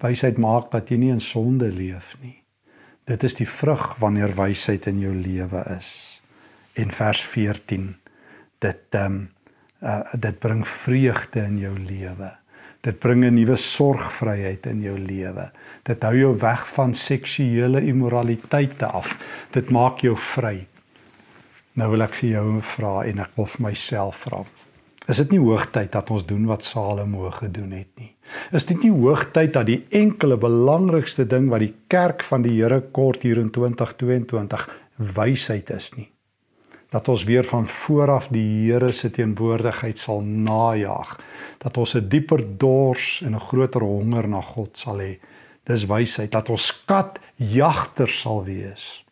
Wysheid 0.03 0.37
maak 0.37 0.71
dat 0.71 0.89
jy 0.91 0.97
nie 0.99 1.11
in 1.13 1.21
sonde 1.23 1.71
leef 1.71 2.15
nie. 2.21 2.43
Dit 3.07 3.23
is 3.23 3.35
die 3.39 3.47
vrug 3.47 3.95
wanneer 3.99 4.35
wysheid 4.35 4.87
in 4.91 4.99
jou 4.99 5.13
lewe 5.15 5.63
is. 5.77 6.21
En 6.73 6.91
vers 6.91 7.23
14 7.23 7.93
dit 8.59 8.99
ehm 8.99 9.05
um, 9.05 9.29
uh, 9.83 10.13
dit 10.13 10.39
bring 10.39 10.67
vreugde 10.67 11.41
in 11.43 11.57
jou 11.59 11.79
lewe. 11.79 12.31
Dit 12.83 12.99
bring 12.99 13.23
'n 13.23 13.33
nuwe 13.33 13.55
sorgvryheid 13.55 14.65
in 14.65 14.81
jou 14.81 14.97
lewe. 14.99 15.51
Dit 15.83 16.03
hou 16.03 16.15
jou 16.17 16.37
weg 16.39 16.67
van 16.67 16.93
seksuele 16.93 17.81
immoraliteite 17.81 18.85
af. 18.85 19.17
Dit 19.51 19.69
maak 19.69 19.99
jou 19.99 20.17
vry. 20.17 20.67
Nou 21.73 21.89
wil 21.91 22.01
ek 22.01 22.13
vir 22.13 22.29
jou 22.29 22.61
vra 22.61 23.03
en 23.03 23.19
ek 23.19 23.31
wil 23.35 23.45
vir 23.45 23.61
myself 23.61 24.15
vra. 24.27 24.43
Is 25.07 25.17
dit 25.17 25.31
nie 25.31 25.39
hoogtyd 25.39 25.91
dat 25.91 26.09
ons 26.09 26.25
doen 26.25 26.45
wat 26.45 26.63
Salomo 26.63 27.31
gedoen 27.31 27.71
het 27.71 27.89
nie? 27.99 28.15
Is 28.51 28.65
dit 28.65 28.83
nie 28.83 28.91
hoogtyd 28.91 29.53
dat 29.53 29.65
die 29.65 29.85
enkele 29.89 30.37
belangrikste 30.37 31.25
ding 31.27 31.49
wat 31.49 31.59
die 31.59 31.73
kerk 31.87 32.23
van 32.23 32.41
die 32.41 32.61
Here 32.61 32.81
kort 32.91 33.23
hier 33.23 33.37
in 33.37 33.49
2022 33.49 34.69
wysheid 34.95 35.69
is 35.69 35.91
nie? 35.97 36.12
Dat 36.93 37.09
ons 37.09 37.23
weer 37.25 37.43
van 37.43 37.65
vooraf 37.67 38.27
die 38.29 38.69
Here 38.69 38.91
se 38.93 39.09
teenwoordigheid 39.09 39.97
sal 39.97 40.21
najag. 40.21 41.17
Dat 41.57 41.77
ons 41.77 41.95
'n 41.95 42.07
dieper 42.07 42.43
dors 42.57 43.21
en 43.25 43.33
'n 43.35 43.39
groter 43.49 43.81
honger 43.81 44.27
na 44.27 44.41
God 44.41 44.77
sal 44.77 44.99
hê. 44.99 45.17
Dis 45.63 45.85
wysheid 45.85 46.31
dat 46.31 46.49
ons 46.49 46.65
skat 46.65 47.19
jagter 47.35 48.07
sal 48.07 48.43
wees. 48.43 49.05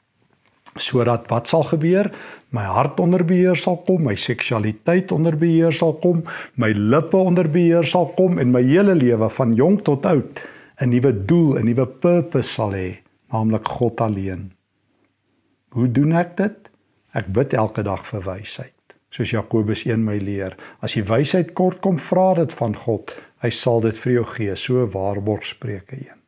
Sodat 0.76 1.28
wat 1.28 1.48
sal 1.48 1.64
gebeur? 1.64 2.12
My 2.50 2.64
hart 2.64 3.00
onder 3.00 3.26
beheer 3.26 3.56
sal 3.56 3.78
kom 3.78 4.04
my 4.04 4.16
seksualiteit 4.16 5.12
onder 5.12 5.38
beheer 5.38 5.74
sal 5.74 5.94
kom 5.94 6.24
my 6.56 6.72
lippe 6.72 7.18
onder 7.18 7.50
beheer 7.50 7.84
sal 7.84 8.06
kom 8.06 8.40
en 8.40 8.52
my 8.52 8.62
hele 8.64 8.96
lewe 8.96 9.30
van 9.30 9.54
jonk 9.54 9.84
tot 9.84 10.06
oud 10.06 10.42
'n 10.80 10.90
nuwe 10.90 11.26
doel 11.26 11.58
'n 11.58 11.66
nuwe 11.66 11.88
purpose 11.88 12.54
sal 12.54 12.72
hê 12.72 12.98
naamlik 13.32 13.68
God 13.68 14.02
alleen. 14.02 14.52
Hoe 15.70 15.92
doen 15.92 16.12
ek 16.12 16.38
dit 16.38 16.61
Ek 17.18 17.28
bid 17.36 17.54
elke 17.54 17.84
dag 17.84 18.06
vir 18.08 18.24
wysheid, 18.24 18.96
soos 19.12 19.34
Jakobus 19.34 19.84
1 19.88 20.04
my 20.06 20.18
leer. 20.22 20.56
As 20.80 20.96
jy 20.96 21.04
wysheid 21.08 21.54
kort 21.58 21.82
kom, 21.84 22.00
vra 22.00 22.34
dit 22.40 22.54
van 22.56 22.76
God. 22.76 23.12
Hy 23.44 23.52
sal 23.52 23.82
dit 23.84 23.98
vir 23.98 24.14
jou 24.14 24.26
gee, 24.36 24.56
so 24.56 24.86
waarborg 24.94 25.44
Spreuke 25.50 25.98
1. 25.98 26.22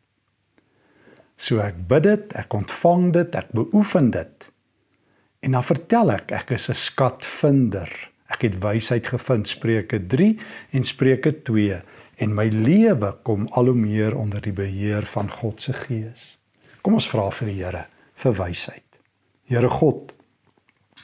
So 1.37 1.59
ek 1.63 1.79
bid 1.87 2.07
dit, 2.07 2.33
ek 2.39 2.53
ontvang 2.55 3.11
dit, 3.15 3.35
ek 3.35 3.53
beoefen 3.55 4.11
dit. 4.11 4.49
En 5.43 5.55
dan 5.57 5.65
vertel 5.67 6.11
ek, 6.13 6.31
ek 6.31 6.51
is 6.55 6.69
'n 6.69 6.75
skatvinder. 6.75 7.91
Ek 8.31 8.41
het 8.41 8.59
wysheid 8.63 9.07
gevind, 9.07 9.47
Spreuke 9.47 9.99
3 10.07 10.39
en 10.71 10.83
Spreuke 10.83 11.43
2 11.43 11.81
en 12.17 12.33
my 12.33 12.47
lewe 12.47 13.11
kom 13.23 13.47
al 13.51 13.65
hoe 13.65 13.75
meer 13.75 14.15
onder 14.17 14.41
die 14.41 14.53
beheer 14.53 15.05
van 15.05 15.31
God 15.31 15.61
se 15.61 15.73
Gees. 15.73 16.37
Kom 16.81 16.93
ons 16.93 17.09
vra 17.09 17.29
vir 17.31 17.47
die 17.47 17.63
Here 17.63 17.85
vir 18.15 18.33
wysheid. 18.33 18.99
Here 19.49 19.69
God, 19.69 20.13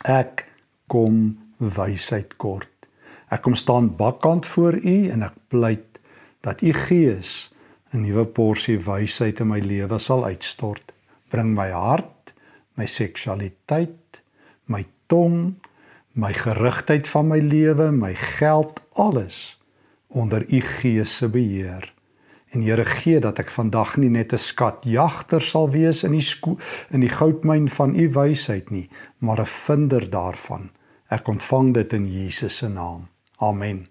Ek 0.08 0.46
kom 0.88 1.36
wysheid 1.60 2.38
kort. 2.40 2.72
Ek 3.30 3.44
kom 3.44 3.56
staan 3.56 3.92
bakkant 4.00 4.46
voor 4.46 4.80
U 4.80 4.98
en 5.12 5.24
ek 5.28 5.36
pleit 5.52 6.00
dat 6.42 6.62
U 6.64 6.72
Gees 6.74 7.52
'n 7.92 8.02
nuwe 8.06 8.26
porsie 8.26 8.78
wysheid 8.80 9.40
in 9.40 9.48
my 9.48 9.60
lewe 9.60 10.00
sal 10.00 10.24
uitstort. 10.24 10.94
Bring 11.30 11.54
my 11.54 11.70
hart, 11.70 12.34
my 12.76 12.86
seksualiteit, 12.86 14.22
my 14.66 14.86
tong, 15.08 15.60
my 16.14 16.34
gerigtheid 16.34 17.08
van 17.08 17.28
my 17.28 17.40
lewe, 17.40 17.92
my 17.92 18.14
geld, 18.16 18.80
alles 18.94 19.60
onder 20.08 20.46
U 20.48 20.62
Gees 20.62 21.18
se 21.18 21.28
beheer. 21.28 21.94
En 22.50 22.62
Here 22.62 22.86
gee 22.86 23.20
dat 23.20 23.40
ek 23.40 23.52
vandag 23.54 23.98
nie 23.98 24.10
net 24.10 24.34
'n 24.34 24.38
skatjagter 24.38 25.42
sal 25.42 25.70
wees 25.70 26.04
in 26.04 26.12
die 26.12 26.26
in 26.90 27.00
die 27.00 27.10
goudmyn 27.10 27.70
van 27.70 27.96
u 27.96 28.10
wysheid 28.10 28.70
nie, 28.70 28.90
maar 29.18 29.40
'n 29.40 29.46
vinder 29.46 30.10
daarvan. 30.10 30.70
Ek 31.10 31.28
ontvang 31.28 31.74
dit 31.74 31.94
in 31.94 32.06
Jesus 32.12 32.58
se 32.58 32.68
naam. 32.68 33.08
Amen. 33.38 33.88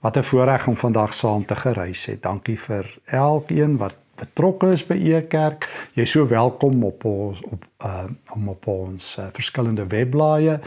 Wat 0.00 0.16
'n 0.16 0.22
voorreg 0.22 0.66
om 0.66 0.76
vandag 0.76 1.14
saam 1.14 1.44
te 1.46 1.54
gereis 1.54 2.06
het. 2.06 2.22
Dankie 2.22 2.58
vir 2.58 2.98
elkeen 3.04 3.76
wat 3.76 3.94
betrokke 4.14 4.70
is 4.70 4.86
by 4.86 4.94
u 4.94 5.20
kerk. 5.20 5.88
Jy's 5.94 6.10
so 6.10 6.26
welkom 6.26 6.84
op 6.84 7.04
ons 7.04 7.40
op 7.40 7.64
uh 7.84 8.04
om 8.34 8.48
op 8.48 8.66
ons 8.66 9.16
uh, 9.18 9.26
verskillende 9.32 9.86
webblaaie 9.86 10.60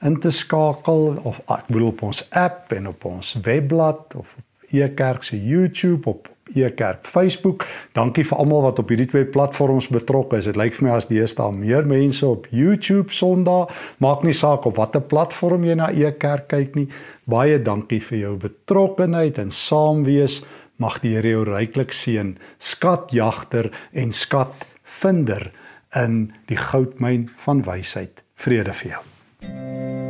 in 0.00 0.20
te 0.20 0.30
skakel 0.30 1.20
of 1.22 1.38
ek 1.46 1.66
bedoel 1.66 1.88
op 1.88 2.02
ons 2.02 2.30
app 2.30 2.72
en 2.72 2.88
op 2.88 3.04
ons 3.04 3.38
webblad 3.42 4.14
of 4.14 4.34
op 4.38 4.70
u 4.70 4.88
kerk 4.88 5.22
se 5.22 5.44
YouTube 5.44 6.08
op 6.08 6.35
Ekerk 6.54 7.06
Facebook. 7.06 7.66
Dankie 7.96 8.24
vir 8.24 8.38
almal 8.38 8.62
wat 8.68 8.78
op 8.78 8.90
hierdie 8.92 9.08
twee 9.10 9.26
platforms 9.26 9.88
betrokke 9.92 10.38
is. 10.38 10.46
Dit 10.46 10.58
lyk 10.58 10.76
vir 10.78 10.86
my 10.86 10.94
as 10.96 11.08
deesdae 11.10 11.50
meer 11.54 11.86
mense 11.88 12.26
op 12.26 12.46
YouTube 12.54 13.14
Sondag, 13.14 13.72
maak 13.98 14.22
nie 14.22 14.36
saak 14.36 14.68
op 14.68 14.78
watter 14.78 15.02
platform 15.02 15.66
jy 15.66 15.74
na 15.80 15.90
Ekerk 15.90 16.48
kyk 16.52 16.78
nie. 16.78 16.86
Baie 17.26 17.58
dankie 17.58 18.00
vir 18.00 18.18
jou 18.20 18.36
betrokkenheid 18.46 19.40
en 19.42 19.50
saamwees. 19.50 20.42
Mag 20.78 21.00
die 21.02 21.16
Here 21.16 21.32
jou 21.32 21.44
ryklik 21.48 21.94
seën. 21.96 22.36
Skatjagter 22.60 23.72
en 23.96 24.12
skatvinder 24.12 25.50
in 25.96 26.26
die 26.50 26.60
goudmyn 26.60 27.30
van 27.46 27.64
wysheid. 27.66 28.22
Vrede 28.36 28.76
vir 28.76 28.96
jou. 28.96 30.05